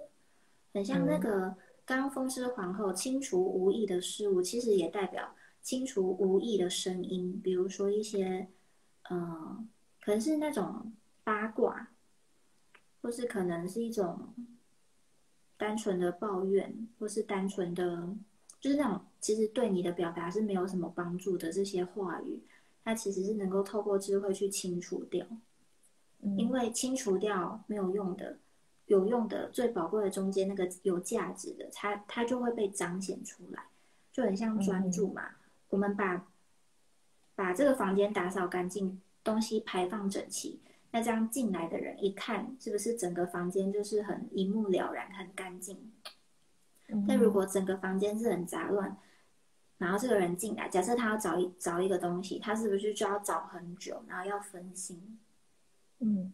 [0.73, 8.49] 很像那个刚刚风之皇后清除无意的事物，其实也代表清除无意的声音，比如说一些，
[9.09, 9.69] 嗯，
[10.01, 10.91] 可能是那种
[11.23, 11.87] 八卦，
[13.01, 14.33] 或是可能是一种
[15.55, 18.13] 单纯的抱怨，或是单纯的，
[18.59, 22.41] 就是那种其实对你的表达是没有什么帮助的这些话语。
[22.87, 25.27] 它其实是能够透过智慧去清除掉，
[26.37, 28.37] 因为清除掉没有用的，
[28.85, 33.61] 有用的最宝贵的中间那个有价值的，它它就会被彰显出来，
[34.13, 35.31] 就很像专注嘛。
[35.67, 36.25] 我们把
[37.35, 45.91] 把这个房间打扫干净，东西排放整齐，那这样进来的人一看，是不是整个房间就是很一目了然、很干净？
[47.05, 48.97] 但如果整个房间是很杂乱，
[49.77, 55.19] 然后这个人进来，假设他要找一找一个东西，他是不是就要找很久，然后要分心？
[55.99, 56.33] 嗯，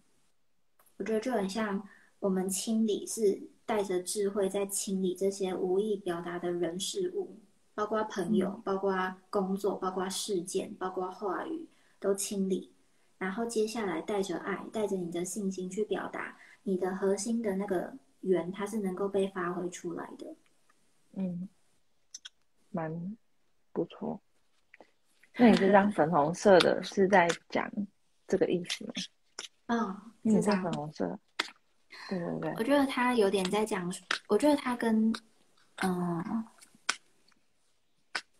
[0.98, 1.88] 我觉得就很像
[2.20, 7.38] 我们清理是带着智慧在清理这些无意表达的人事物，
[7.74, 11.68] 包括朋友，包括工作，包括事件，包括话语，
[12.00, 12.72] 都清理。
[13.18, 20.36] 然后接下来带着爱，带着你的信心去表达你的核心的那个圆，它是能够被发挥出来的。
[21.14, 21.50] 嗯，
[22.70, 23.18] 蛮。
[23.74, 24.22] 不错，
[25.36, 27.68] 那你这张粉红色的是在讲
[28.28, 28.94] 这个意思吗？
[29.66, 31.20] 嗯，这张粉红色，
[32.08, 32.54] 对对对。
[32.58, 33.92] 我觉得他有点在讲，
[34.28, 35.12] 我觉得他跟
[35.78, 36.46] 嗯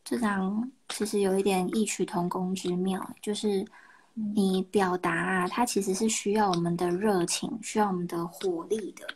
[0.04, 3.66] 这张其实有一点异曲同工之妙，就是
[4.14, 9.08] 你表达啊，它其实是需要我们的热情，需要我们的火力的。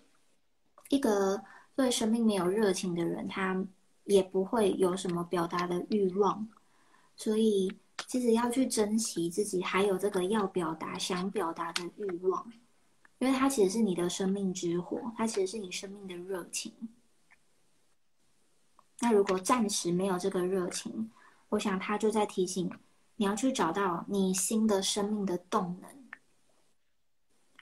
[0.90, 1.40] 一个
[1.76, 3.64] 对生命没有热情的人，他。
[4.08, 6.48] 也不会有什么表达的欲望，
[7.16, 7.72] 所以
[8.08, 12.52] 其实要去珍惜自己还有这个要表达、想表达的欲望，
[13.20, 16.74] 因为它其实是你的生命之火，它其实是你生命的热情。
[19.00, 21.12] 那如果暂时没有这个热情，
[21.50, 22.72] 我想他就在提醒
[23.18, 25.90] 你要去找到你新的生命的动能，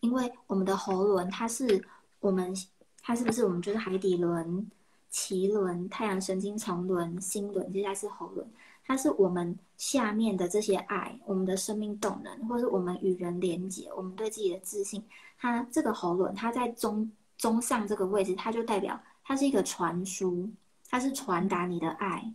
[0.02, 1.86] 因为我们的喉轮，它是
[2.20, 2.56] 我们，
[3.02, 4.70] 它是不是我们就是海底轮？
[5.16, 8.46] 脐轮、太阳神经丛轮、心轮，接下来是喉轮，
[8.86, 15.02] 它是我们下面的这些爱，我们的生命动能，或是我们与人连接，我们对自己的自信。
[15.40, 20.50] 它这个喉轮，它在中中上这个位置，它就代表它是一个传输，
[20.90, 22.34] 它是传达你的爱，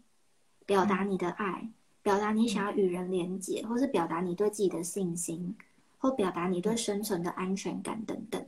[0.64, 1.68] 表达你的爱，
[2.02, 5.54] 表达你想要与人连接，或是表达你对自己的信心，
[5.98, 8.42] 或表达你对生存的安全感等等。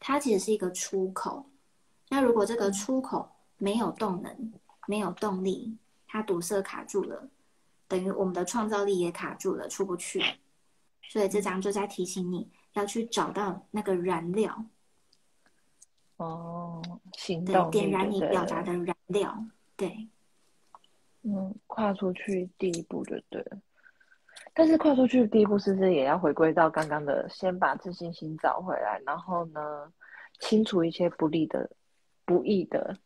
[0.00, 1.44] 它其实是一个出口。
[2.08, 3.28] 那如果这个出口，
[3.64, 4.52] 没有动能，
[4.86, 7.30] 没有动力，它堵塞卡住了，
[7.88, 10.22] 等于我们的创造力也卡住了，出不去。
[11.08, 14.66] 所以这张就在提醒你要去找到那个燃料，
[16.18, 16.82] 哦，
[17.16, 19.46] 行对，动点燃你表达的燃料。
[19.76, 20.08] 对，
[21.22, 23.58] 嗯，跨出去第一步就对了。
[24.52, 29.90] 但是跨出去的第一步，是不是也要回归到刚刚的，先把自信心找回来，然后呢，
[30.38, 31.70] 清除一些不利的、
[32.26, 32.98] 不易的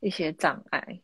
[0.00, 1.00] 一些障碍，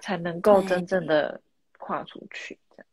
[0.00, 1.40] 才能够真正的
[1.78, 2.58] 跨出去。
[2.70, 2.86] 这样。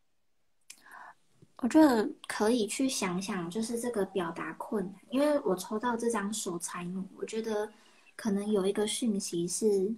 [1.57, 7.71] 我觉得可以去想想，就是这个表达困难，因为我抽到这张手财奴，我觉得
[8.15, 9.95] 可能有一个讯息是，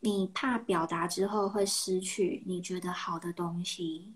[0.00, 4.14] 你怕表达之后会失去你觉得好的东西，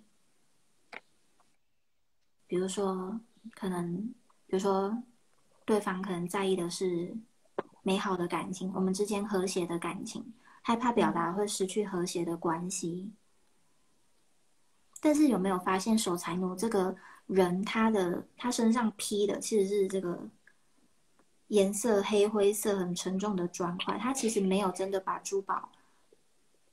[2.46, 3.20] 比如说，
[3.54, 4.14] 可能，
[4.46, 5.02] 比如说，
[5.66, 7.14] 对方可能在意的是
[7.84, 13.12] 美好的感情，我们之间和谐的感情，害怕表达会失去和谐的关系。
[15.00, 20.28] 但是有没有发现守财奴这个人，他的他身上披的其实是这个
[21.48, 25.68] 颜色黑灰色很沉重的砖块，他其实没有真的把珠宝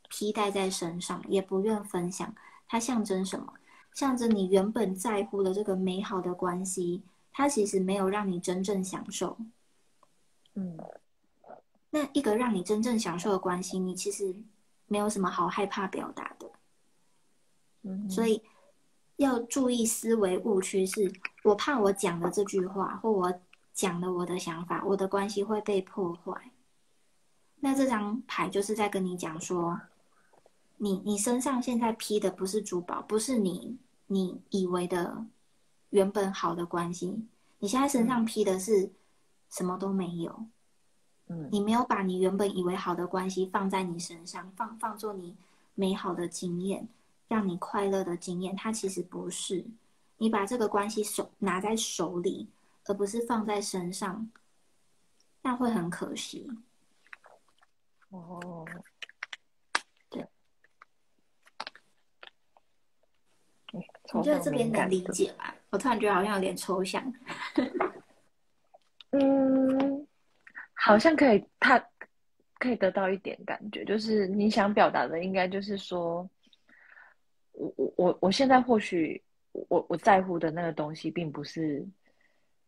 [0.09, 2.34] 披戴在身上，也不愿分享。
[2.68, 3.53] 它象征什么？
[3.93, 7.03] 象征你原本在乎的这个美好的关系，
[7.34, 9.38] 它其实没有让你真正享受。
[10.56, 10.78] 嗯
[11.89, 14.34] 那一个让你真正享受的关系，你其实
[14.88, 16.49] 没有什么好害怕表达的。
[17.84, 18.41] 嗯，所以
[19.18, 21.12] 要注意思维误区是，
[21.43, 23.41] 我怕我讲的这句话，或我
[23.74, 26.52] 讲的我的想法，我的关系会被破坏。
[27.60, 29.80] 那这张牌就是在跟你讲说，
[30.78, 33.78] 你你身上现在披的不是珠宝，不是你
[34.08, 35.26] 你以为的
[35.89, 37.28] 原本好的关系，
[37.60, 38.91] 你现在身上披的是
[39.52, 40.47] 什么都没有。
[41.28, 45.38] 嗯你没有把你原本以为好的关系放在你身上，放放做你
[45.76, 46.88] 美好的经验，
[47.28, 49.66] 让你快乐的经验，它其实不是。
[50.18, 52.49] 你把这个关系手拿在手里，
[52.86, 54.30] 而不是放在身上，
[55.41, 56.49] 那会很可惜。
[58.10, 58.66] 哦，
[60.10, 60.28] 对，
[63.74, 63.82] 嗯，
[64.16, 65.45] 你觉得这边能理解吗？
[65.70, 67.02] 我突然觉得好像有点抽象。
[69.12, 70.07] 嗯，
[70.74, 71.84] 好像可以，他
[72.59, 76.30] 可以得到一点感觉，就是你想表达的，应该就是说，
[77.51, 81.86] 我我我我现在或许我我在乎的那个东西，并不是，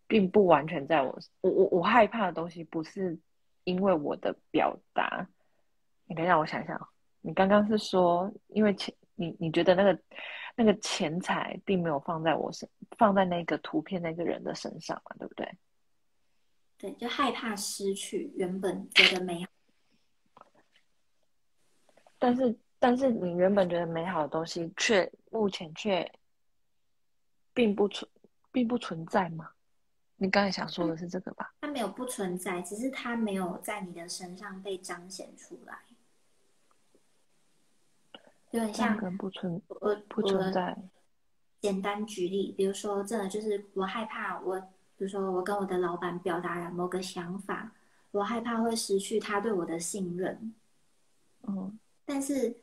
[0.08, 3.18] 并不完全在我我我我害怕的东西，不是
[3.64, 5.26] 因为我的表达。
[6.06, 6.90] 你等一下，我想想，
[7.22, 9.98] 你刚刚是说，因为钱，你你觉得那个
[10.56, 12.68] 那个钱财并没有放在我身，
[12.98, 15.50] 放在那个图片那个人的身上嘛，对不对？
[16.84, 19.50] 对，就害怕失去原本觉得美好。
[22.20, 26.12] 但是，但是你原本觉得美好的东西，却目前却
[27.54, 28.12] 并不存，
[28.52, 29.50] 并不存在吗？
[30.18, 31.54] 你刚才想说的是这个吧？
[31.62, 35.80] 它没有不存在，只是它没有在你的身上被彰显出来。
[38.52, 40.78] 有点像那跟不存我不存在，
[41.62, 44.62] 简单举例，比如说，真的就是我害怕我，
[44.98, 47.72] 比如说我跟我的老板表达了某个想法，
[48.12, 50.54] 我害怕会失去他对我的信任。
[51.48, 52.56] 嗯但是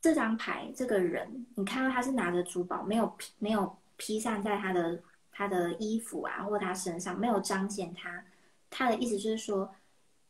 [0.00, 8.24] 这张牌，这个人，你看到他是拿着珠宝，没有披没有披散在他的他的衣服啊，或他身上，没有彰显他。
[8.70, 9.70] 他的意思就是说，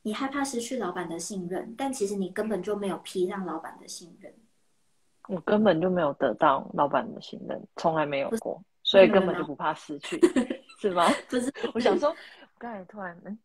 [0.02, 4.34] 你害怕失去老板的信任，但其实你根本就没有披上老板的信任。
[5.28, 10.18] 我根本就没有得到老板的信任，从来没有过，所以根本就不怕失去，
[10.80, 11.06] 是吗？
[11.30, 12.16] 不是，我想 说，我
[12.58, 13.38] 刚才突然，嗯，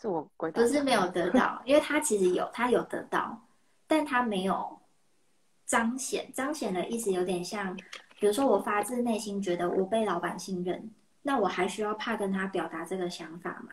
[0.00, 3.40] 是我鬼打不是没有得到，因为他其实有，他有得到，
[3.86, 4.80] 但他没有
[5.66, 6.32] 彰显。
[6.32, 7.76] 彰显的意思有点像，
[8.18, 10.90] 比如说我发自内心觉得我被老板信任，
[11.22, 13.72] 那我还需要怕跟他表达这个想法吗？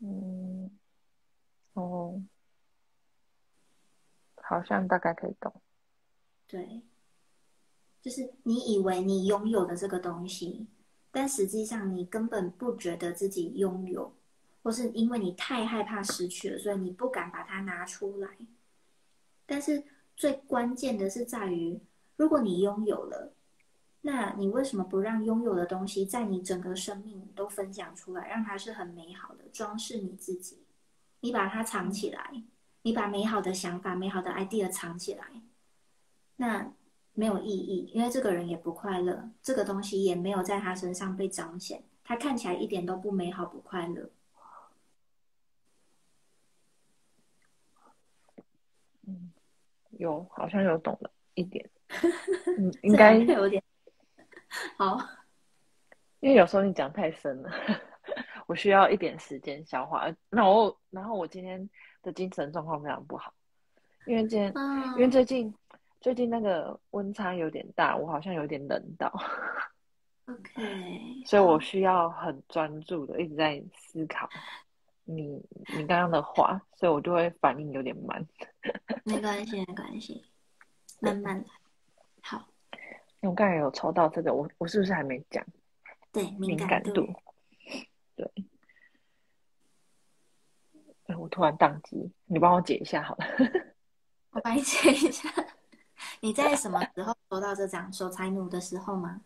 [0.00, 0.76] 嗯，
[1.74, 2.20] 哦，
[4.42, 5.54] 好像大概可以懂。
[6.48, 6.82] 对，
[8.02, 10.66] 就是你以为你拥有的这个东西，
[11.10, 14.14] 但实际上你根本不觉得自己拥有，
[14.62, 18.28] 或是因为你太害怕失去了，所以你不敢把它拿出来。
[19.44, 19.82] 但是
[20.16, 21.80] 最关键的是在于，
[22.16, 23.34] 如果你拥有了，
[24.02, 30.64] 那你为什么不让拥有的东西在你整个生命都分享出来，让它是很美好的装饰你自己？
[31.20, 32.42] 你把它藏起来，
[32.80, 35.42] 你把美好的想法、美好的 idea 藏起来，
[36.36, 36.72] 那
[37.20, 44.08] 没有意义，因为这个人也不快乐，这个东西也没有在他身上被彰显，他看起来一点都不美好、不快乐。
[49.06, 49.30] 嗯，
[49.90, 51.68] 有好像有懂了一点，
[52.56, 53.62] 嗯， 应该有点
[54.78, 54.98] 好，
[56.20, 57.50] 因为有时候你讲太深了，
[58.46, 60.06] 我需要一点时间消化。
[60.30, 61.68] 然后，然后我今天
[62.00, 63.34] 的精神状况非常不好，
[64.06, 64.54] 因为今天，
[64.96, 65.54] 因为最近
[66.00, 69.12] 最近那个温差有点大，我好像有点冷到。
[70.26, 74.28] OK，所以我需要很专注的一直在思考
[75.04, 75.42] 你
[75.76, 78.26] 你刚刚的话，所以我就会反应有点慢。
[79.04, 80.24] 没关系，没关系，
[81.00, 81.44] 慢慢来。
[82.22, 82.48] 好，
[83.20, 85.44] 我刚才有抽到这个，我我是不是还没讲？
[86.12, 87.06] 对，敏感度。
[88.16, 88.30] 对。
[91.08, 93.26] 哎，我突然宕机，你帮我解一下好了。
[94.30, 95.28] 我帮你解一下。
[96.20, 99.20] 你在什么时候收到这张守财奴的时候吗？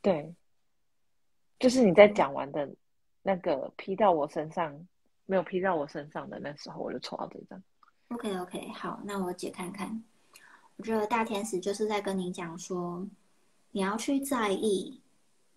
[0.00, 0.34] 对，
[1.58, 2.68] 就是你在讲完的
[3.22, 4.86] 那个批到我身上，
[5.26, 7.62] 没有批到我身上的那时候，我就抽到这张。
[8.08, 10.02] OK OK，好，那我解看看。
[10.76, 13.06] 我觉得大天使就是在跟你讲说，
[13.70, 15.00] 你要去在意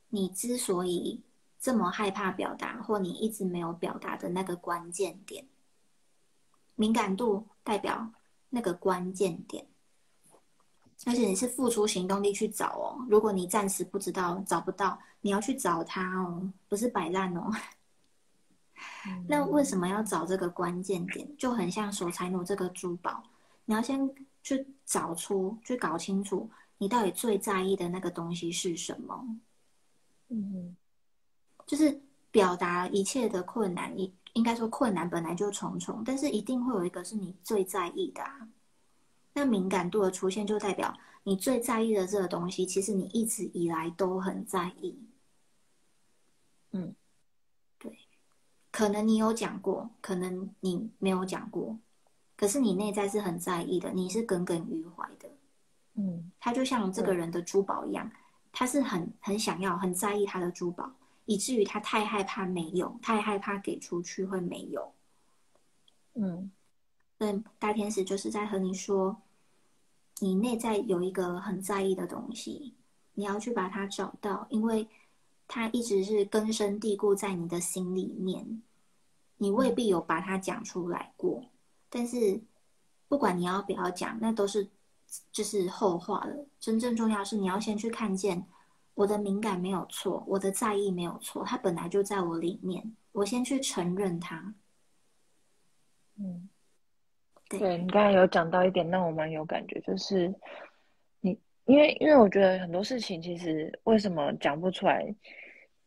[0.09, 1.21] 你之所以
[1.59, 5.45] 这么害怕表达，或你一直没有表达的那个关键点。
[6.75, 8.11] 敏感度代表
[8.49, 9.65] 那个关键点。
[11.05, 13.05] 而且你是付出行动力去找哦。
[13.07, 17.51] 如果你暂时不知道找不到，你要去找它哦，不是摆烂哦。
[19.27, 21.37] 那为什么要找这个关键点？
[21.37, 23.23] 就很像守财奴这个珠宝，
[23.65, 24.09] 你要先
[24.41, 29.23] 去找出，去搞清楚你到底最在意的那个东西是什么。
[30.29, 30.75] 嗯，
[31.67, 38.23] 就是表达一切的困难，应应该说困难本来就重重，但是一定会有一个是你最在意的。
[39.33, 44.97] 那敏感度的出现，就代表你最在意的这个东西，其实你一直以来都很在意。
[46.71, 46.93] 嗯，
[47.79, 47.97] 对，
[48.71, 51.75] 可能你有讲过，可能你没有讲过，
[52.35, 55.27] 可是你内在是很在意的，你是耿耿于怀的。
[55.95, 58.11] 嗯，他就像这个人的珠宝一样，
[58.51, 60.91] 他是很很想要、很在意他的珠宝，
[61.27, 64.91] 以至于他太害怕没有，太害怕给出去会没有。
[66.15, 66.49] 嗯，
[67.19, 69.21] 对大天使就是在和你说。
[70.19, 72.73] 你内在有一个很在意的东西，
[73.13, 74.87] 你要去把它找到，因为
[75.47, 78.63] 它一直是根深蒂固在你的心里面。
[79.37, 81.45] 你未必有把它讲出来过，
[81.87, 82.41] 但是
[83.07, 84.67] 不管你要不要讲，那都是
[85.31, 86.47] 就是后话了。
[86.59, 88.43] 真正重要是你要先去看见
[88.97, 94.55] 我的敏感没有错，我的在意没有错，它本来就在我里面，我先去承认它。
[96.17, 96.49] 嗯。
[97.47, 100.33] 对你刚才有讲到一点，让我蛮有感觉，就是
[101.21, 105.15] 你因为因为我觉得很多事情其实为什么讲不出来，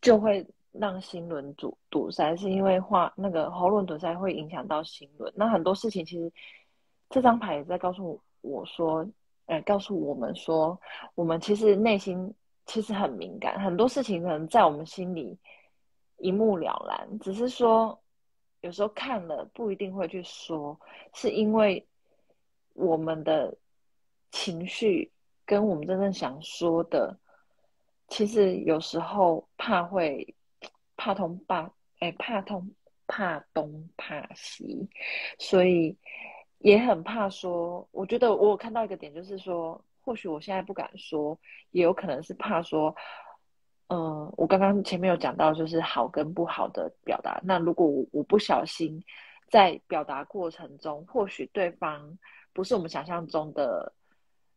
[0.00, 5.30] 就会让心轮堵堵塞，是因为话那个喉咙堵塞会影响到心轮。
[5.36, 6.32] 那很多事情其实
[7.10, 9.04] 这张牌也在告诉我说，
[9.46, 10.80] 呃，告诉我们说，
[11.16, 12.32] 我们其实内心
[12.70, 15.36] 其实很敏感，很多事情可能在我们心里
[16.18, 18.00] 一目了然，只是说。
[18.62, 20.78] 有时候看了不一定会去说，
[21.14, 21.88] 是因为
[22.74, 23.56] 我们的
[24.32, 25.10] 情绪
[25.46, 27.18] 跟我们真正想说的，
[28.08, 30.34] 其实有时候怕会
[30.94, 32.70] 怕痛怕哎怕痛
[33.06, 34.90] 怕东怕西，
[35.38, 35.96] 所以
[36.58, 37.88] 也很怕说。
[37.92, 41.38] 我觉得我有看到一个点，就是说，或许我现在不敢说，
[41.70, 42.92] 也有可能是怕说。
[43.86, 47.40] 嗯，我刚刚前面有讲到，就是好跟不好的表达。
[47.44, 49.00] 那如果我我不小心
[49.48, 52.18] 在表达过程中，或许对方
[52.52, 53.92] 不是我们想象中的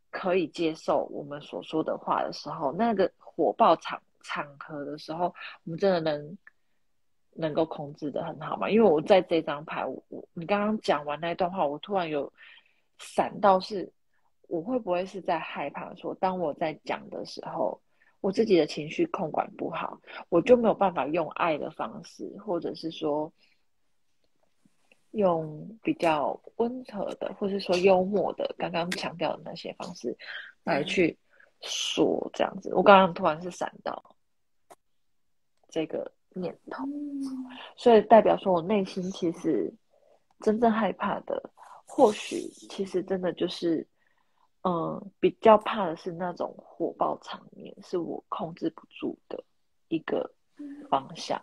[0.09, 5.25] 可以接受我们所说的话的时候，那个火爆场场合的时候，
[5.65, 6.37] 我们真的能
[7.33, 8.67] 能够控制的很好吗？
[8.71, 12.31] 因为我在这张牌，我我你刚刚讲完那一段话，我突然有
[12.97, 13.91] 闪到，是
[14.53, 17.81] 我会不会是在害怕说，当我在讲的时候。
[18.23, 19.99] 我自己的情绪控管不好，
[20.29, 23.29] 我就没有办法用爱的方式，或者是说
[25.11, 30.17] 用比较温和的，或者说幽默的，刚刚强调的那些方式
[30.63, 31.17] 来去
[31.59, 32.73] 说这样子。
[32.73, 34.15] 我刚刚突然是闪到
[35.67, 36.85] 这个念头，
[37.75, 39.69] 所以代表说我内心其实
[40.39, 41.51] 真正害怕的，
[41.85, 42.39] 或许
[42.69, 43.85] 其实真的就是。
[44.65, 49.43] 嗯，比较怕的是那种火爆场面，是我控制不住的
[49.89, 50.31] 一个
[50.89, 51.41] 方向。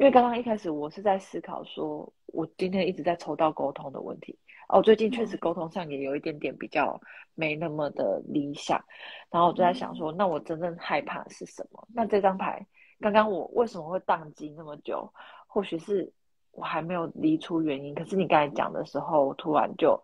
[0.00, 4.36] 因为刚刚一开始我是在思考，说我今天一直在抽到沟通的问题
[4.68, 7.00] 哦，最近确实沟通上也有一点点比较
[7.36, 8.84] 没那么的理想。
[9.30, 11.86] 然后我就在想说，那我真正害怕是什么？
[11.94, 12.66] 那这张牌
[12.98, 15.08] 刚刚我为什么会宕机那么久？
[15.46, 16.12] 或许是
[16.50, 17.94] 我还没有理出原因。
[17.94, 19.96] 可是你刚才讲的时候，突然就。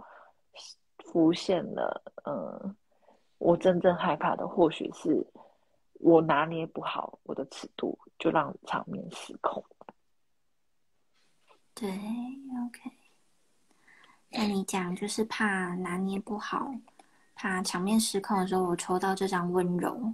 [1.15, 2.75] 浮现了，嗯，
[3.39, 5.25] 我真正害怕的或许是
[6.01, 9.65] 我拿捏不好我的尺度，就让场面失控。
[11.73, 11.89] 对
[12.67, 12.91] ，OK。
[14.31, 16.75] 那你讲就是怕拿捏不好，
[17.37, 20.13] 怕场面失控的时候，我抽到这张温柔。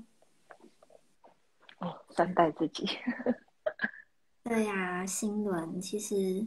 [1.79, 2.87] 哦，善待自己。
[4.45, 6.47] 对呀，心轮其实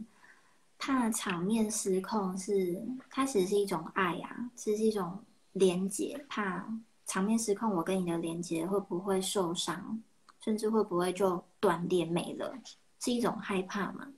[0.78, 6.66] 怕场面失控是开始是一种爱呀，是一种连接，怕
[7.06, 10.02] 场面失控，我跟你的连接会不会受伤，
[10.40, 12.58] 甚至会不会就断裂没了，
[13.00, 14.08] 是一种害怕嘛？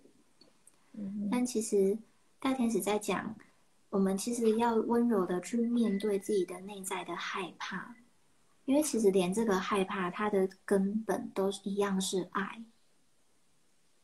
[0.93, 1.97] 嗯，但其实
[2.41, 3.35] 大天使在讲，
[3.91, 7.95] 我们其实要温柔的去面对自己的内在的害怕。
[8.65, 12.65] 因为其实连这个害怕，它的根本都是一样是爱。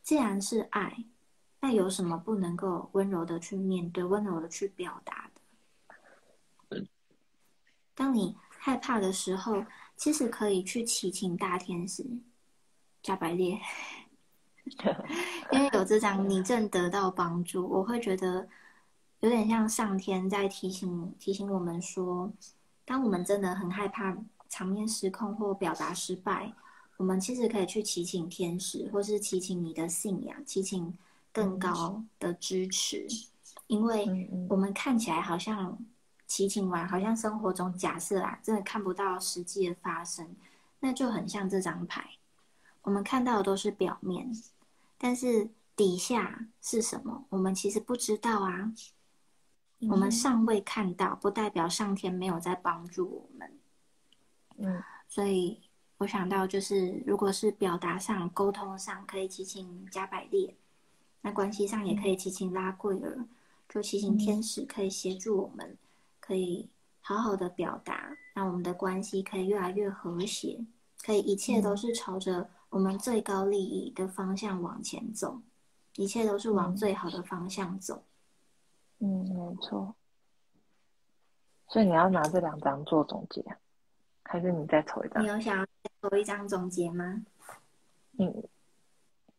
[0.04, 1.04] 既然是爱，
[1.62, 5.30] 那有什么不能够温柔的去面对、温柔的去表达
[6.68, 6.84] 的？
[7.94, 9.64] 当你害怕的时候，
[9.96, 12.04] 其实可以去祈请大天使
[13.02, 13.58] 加百列，
[15.52, 18.46] 因为有这张你正得到帮助，我会觉得
[19.20, 22.30] 有点像上天在提醒提醒我们说，
[22.84, 24.14] 当我们真的很害怕。
[24.54, 26.52] 场面失控或表达失败，
[26.98, 30.92] 我们其实可以去祈请天使，或是祈请你的信仰，祈请
[31.32, 33.06] 更高的支持。
[33.66, 35.78] 因为我们看起来好像
[36.26, 40.36] 祈请完，好像生活中假设啊，真的看不到实际的发生，
[40.80, 42.18] 那就很像这张牌，
[42.82, 44.30] 我们看到的都是表面，
[44.98, 48.72] 但是底下是什么，我们其实不知道啊。
[49.88, 53.58] 我们尚未看到，不代表上天没有在帮助我们。
[54.58, 55.60] 嗯，所以
[55.98, 60.54] 我想到就是，如果是表达上、沟通上可以祈请加百列，
[61.22, 63.26] 那关系上也可以祈请拉贵儿，
[63.68, 65.78] 就祈请天使可以协助我们，
[66.20, 66.68] 可以
[67.00, 70.64] 好好的表达，让我们的关系可以越来越和谐，
[71.02, 75.40] 可以一切都是朝着我们最高利益的方向往前走，
[75.96, 78.04] 一切都是往最好的方向走。
[78.98, 79.94] 嗯，没错。
[81.68, 83.44] 所以你要拿这两张做总结。
[84.24, 85.22] 还是你再抽一张？
[85.22, 85.66] 你有想要
[86.00, 87.22] 抽一张总结吗？
[88.18, 88.42] 嗯，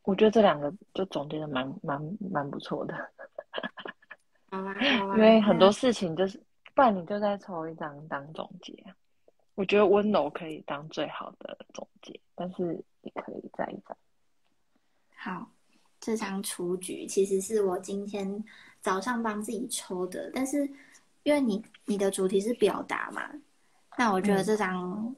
[0.04, 2.94] 我觉得这两个就总结的蛮蛮蛮不错的。
[4.52, 4.76] 好啊。
[5.16, 6.42] 因为很多事情就是，
[6.74, 8.74] 不然你就再抽一张当总结。
[9.56, 13.98] 我觉得温柔可以当最好的总结，但是你可以再一张。
[15.16, 15.50] 好，
[16.00, 18.44] 这张雏菊其实是我今天
[18.82, 20.70] 早上帮自己抽的，但是
[21.22, 23.30] 因为你你的主题是表达嘛。
[23.96, 25.16] 那我觉得这张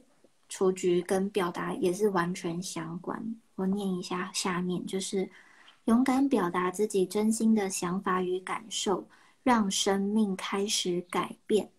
[0.50, 3.36] 雏菊跟表达也是完全相关。
[3.56, 5.30] 我念一下下面，就是
[5.86, 9.08] 勇敢表达自己真心的想法与感受，
[9.44, 11.72] 让生命开始改变。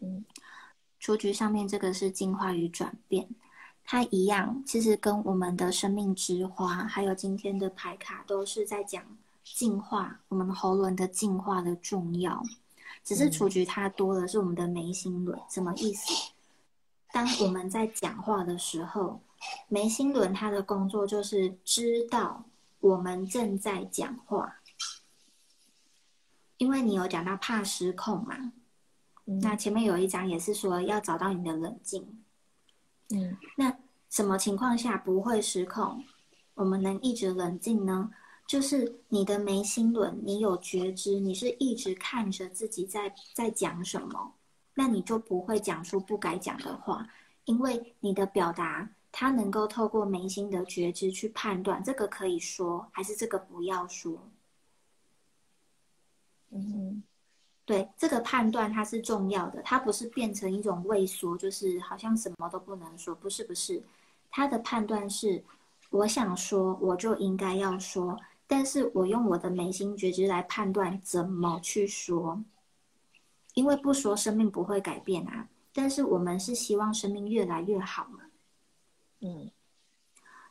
[0.00, 0.24] 嗯，
[0.98, 3.28] 雏菊上面这个是进化与转变，
[3.84, 9.02] 它一样，其实跟我们的生命之花，还有今天的牌卡都是在讲
[9.44, 12.42] 进化，我们喉轮的进化的重要。
[13.02, 16.32] 只是雏菊它多的是我们的眉心轮，什么意思？
[17.12, 19.20] 当我们在讲话的时候，
[19.68, 22.44] 眉心轮它的工作就是知道
[22.80, 24.56] 我们正在讲话。
[26.58, 28.52] 因为你有讲到怕失控嘛，
[29.24, 32.22] 那前面有一章也是说要找到你的冷静。
[33.08, 33.78] 嗯，那
[34.10, 36.04] 什么情况下不会失控？
[36.54, 38.10] 我们能一直冷静呢？
[38.46, 44.34] 就是你的眉心轮，你有觉知，你是一直看着自己在在讲什么，
[44.74, 47.08] 那你就不会讲出不该讲的话，
[47.44, 54.28] 因为你的表达，它能够透过眉心的觉知去判断这个可以说，还是这个不要说。
[56.50, 57.02] 嗯，
[57.64, 63.82] 对，这个判断它是重要的，它不是变成一种畏缩，就是好像什么都不能说，不是不是，
[64.30, 65.44] 他的判断是，
[65.90, 68.18] 我想说，我就应该要说。
[68.46, 72.42] 但是我用我的眉心觉知来判断怎么去说，
[73.54, 75.48] 因为不说生命不会改变啊。
[75.72, 78.24] 但是我们是希望生命越来越好嘛，
[79.20, 79.50] 嗯。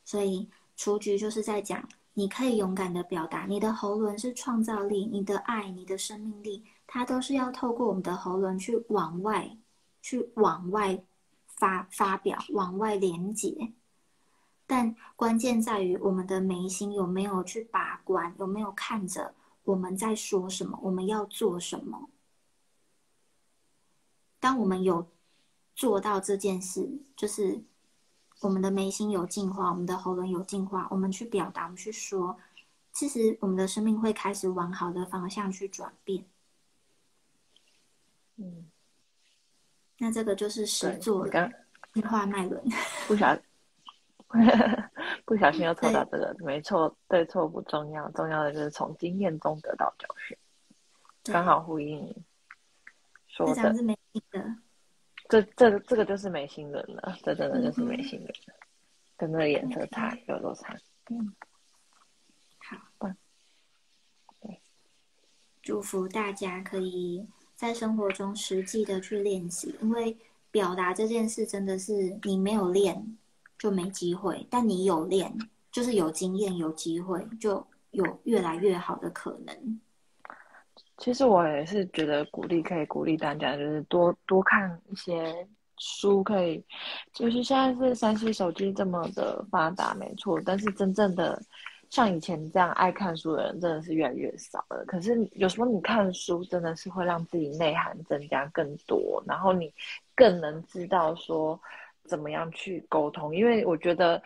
[0.03, 9.57] 所以雏菊就是在讲，你可以勇敢的表达，你的喉轮是创造力，你的爱，你的生命力，它都是要透过我们的喉轮去往外，
[10.01, 11.03] 去往外
[11.45, 13.73] 发发表，往外连接。
[14.65, 22.09] 但关键在于我们的眉心有没有去把关，有没有看着我们在说什么，我们要做什么。
[24.39, 25.07] 当我们有
[25.75, 27.63] 做到这件事，就是
[28.41, 32.37] 我们的眉心有进化，我们的喉咙有进化，我们去表达，我们去说，
[32.93, 36.25] 其实我们的生命会开始往好的方向去转变。
[38.37, 38.69] 嗯，
[39.97, 41.51] 那这个就是实做的。
[41.91, 42.63] 进化脉轮，
[43.07, 43.35] 不小
[45.25, 50.37] 不小心又抽到这个，没错，对错不重要，重要的就是从经验中得到教训，
[51.23, 52.15] 刚好呼应你
[53.27, 53.73] 说的。
[53.75, 54.55] 是没心的，
[55.29, 58.33] 这这这个就是没心人了，这真的就是没心人，
[59.15, 60.75] 跟那个颜色差有多差？
[61.09, 61.33] 嗯，
[62.57, 62.77] 好，
[64.41, 64.59] 对，
[65.61, 67.25] 祝福大家可以
[67.55, 70.17] 在生活中实际的去练习，因为
[70.51, 73.15] 表达这件事真的是你没有练。
[73.61, 75.37] 就没机会，但你有练，
[75.69, 79.81] 就是有经验，有机会，就有越来越好的可能。
[80.99, 85.33] 其实我也是觉得鼓励，可以鼓励大家，就是多多看一些
[85.77, 86.63] 书，可以。
[87.13, 91.41] 就是现在是三 C 手机这么的发达，没错，但是真正的
[91.89, 94.83] 像以前这样爱看书的人，真的是越来越少了。
[94.85, 99.73] 可是有时候你看书，真的是会让自己内涵增加更多，然后你
[100.13, 101.59] 更能知道说。
[102.05, 103.35] 怎么样去沟通？
[103.35, 104.19] 因为我觉得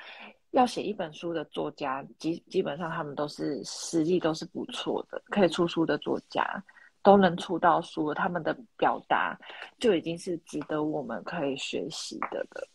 [0.53, 6.63] 要写一本书的作家，基基本上他们都是实力都是不错的，可以出书的作家
[7.01, 9.35] 都能出到书，他们的表达
[9.79, 12.67] 就已经是值得我们可以学习的了。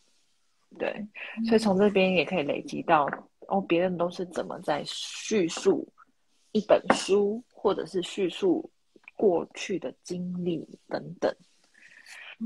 [0.76, 1.06] 对，
[1.46, 3.08] 所以从这边也可以累积到
[3.46, 5.86] 哦，别人都是怎么在叙述
[6.50, 8.68] 一本书，或者是叙述
[9.16, 11.32] 过去的经历等等。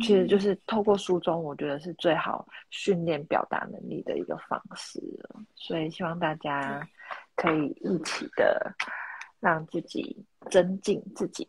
[0.00, 5.38] 其实就是透过书中，我觉得是最好训练表达能力的一个方式了。
[5.54, 6.80] 所以希望大家
[7.36, 8.74] 可以一起的
[9.38, 11.46] 让自己增进自己，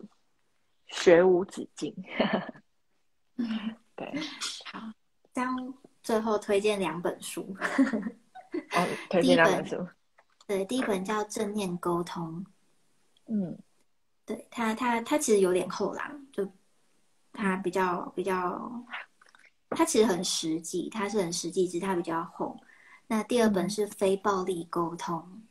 [0.87, 1.95] 学无止境。
[3.95, 4.13] 对，
[4.65, 4.91] 好，
[5.31, 5.55] 将
[6.01, 7.55] 最后推荐两本书。
[8.71, 9.87] 哦，推荐两本书。
[10.45, 12.43] 对，第一本叫《正念沟通》。
[13.27, 13.57] 嗯，
[14.25, 16.45] 对他，他他其实有点厚啦，就。
[17.33, 18.71] 它比较比较，
[19.69, 22.55] 它其实很实际，它是很实际，只是它比较厚。
[23.07, 25.41] 那第二本是非暴力沟通，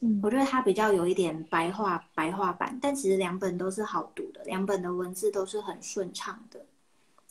[0.00, 6.64] 嗯，我觉得它比较有一点白话白话版，但其实两本都是好读的，两本的文字都是很顺畅的。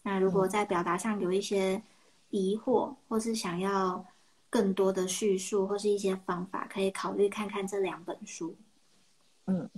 [0.04, 1.82] 那如果在表达上有一些
[2.30, 4.06] 疑惑，或是想要
[4.50, 8.56] 更多的叙述或是一些方法，可以考虑看看这两本书。
[9.46, 9.70] 嗯。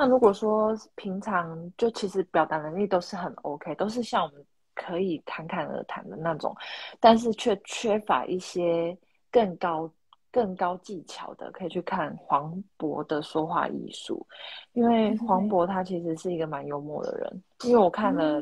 [0.00, 6.54] 那如果说平常就其实表达能力都是很 OK，都是像我们可以侃侃而谈的那种，
[7.00, 8.96] 但是却缺乏一些
[9.28, 9.90] 更高
[10.30, 14.24] 更高技巧的，可以去看黄渤的说话艺术，
[14.72, 18.40] 因为黄渤他其实是一个蛮幽默的人，因为我看了，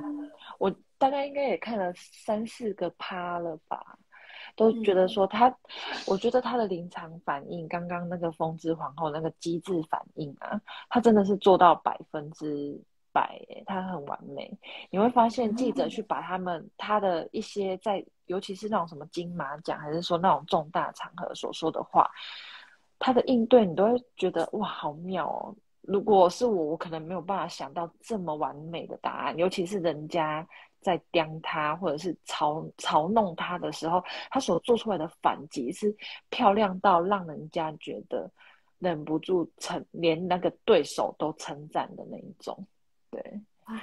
[0.58, 3.98] 我大概应该也看了三四个趴了吧。
[4.56, 5.54] 都觉得说他，
[6.06, 12.80] 我觉得他的临场反应，刚刚那个风之皇后那个机智反应啊，他真的是做到百分之
[13.12, 14.50] 百，他很完美。
[14.90, 22.10] 你会发现记者去把他们他的一些在，尤其是那种什么金马奖，还是说那种重大场合所说的话，
[22.98, 25.54] 他的应对，你都会觉得哇，好妙哦。
[25.82, 30.46] 如果是我，我可能没有办法想到这么完美的答案，尤其是人家。
[30.80, 35.94] 在刁他或者是嘲嘲弄他的时候，他所做出来的反击是
[36.30, 38.30] 漂亮到让人家觉得
[38.78, 42.66] 忍不住称，连那个对手都称赞的那一种。
[43.10, 43.80] 对，哇，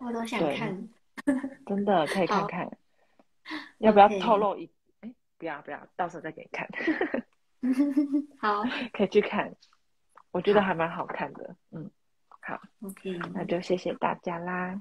[0.00, 0.88] 我都想看，
[1.66, 2.78] 真的可以看看。
[3.78, 4.70] 要不要透露一？
[5.00, 6.66] 哎，不要不要，到时候再给你看。
[8.40, 8.62] 好，
[8.92, 9.54] 可以去看，
[10.32, 11.54] 我觉得还蛮好看的。
[11.70, 11.90] 嗯，
[12.40, 14.80] 好，OK，那就谢谢大家啦。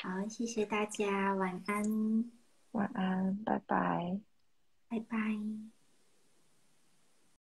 [0.00, 2.30] 好，谢谢大家，晚安，
[2.72, 4.20] 晚安，拜拜，
[4.88, 5.77] 拜拜。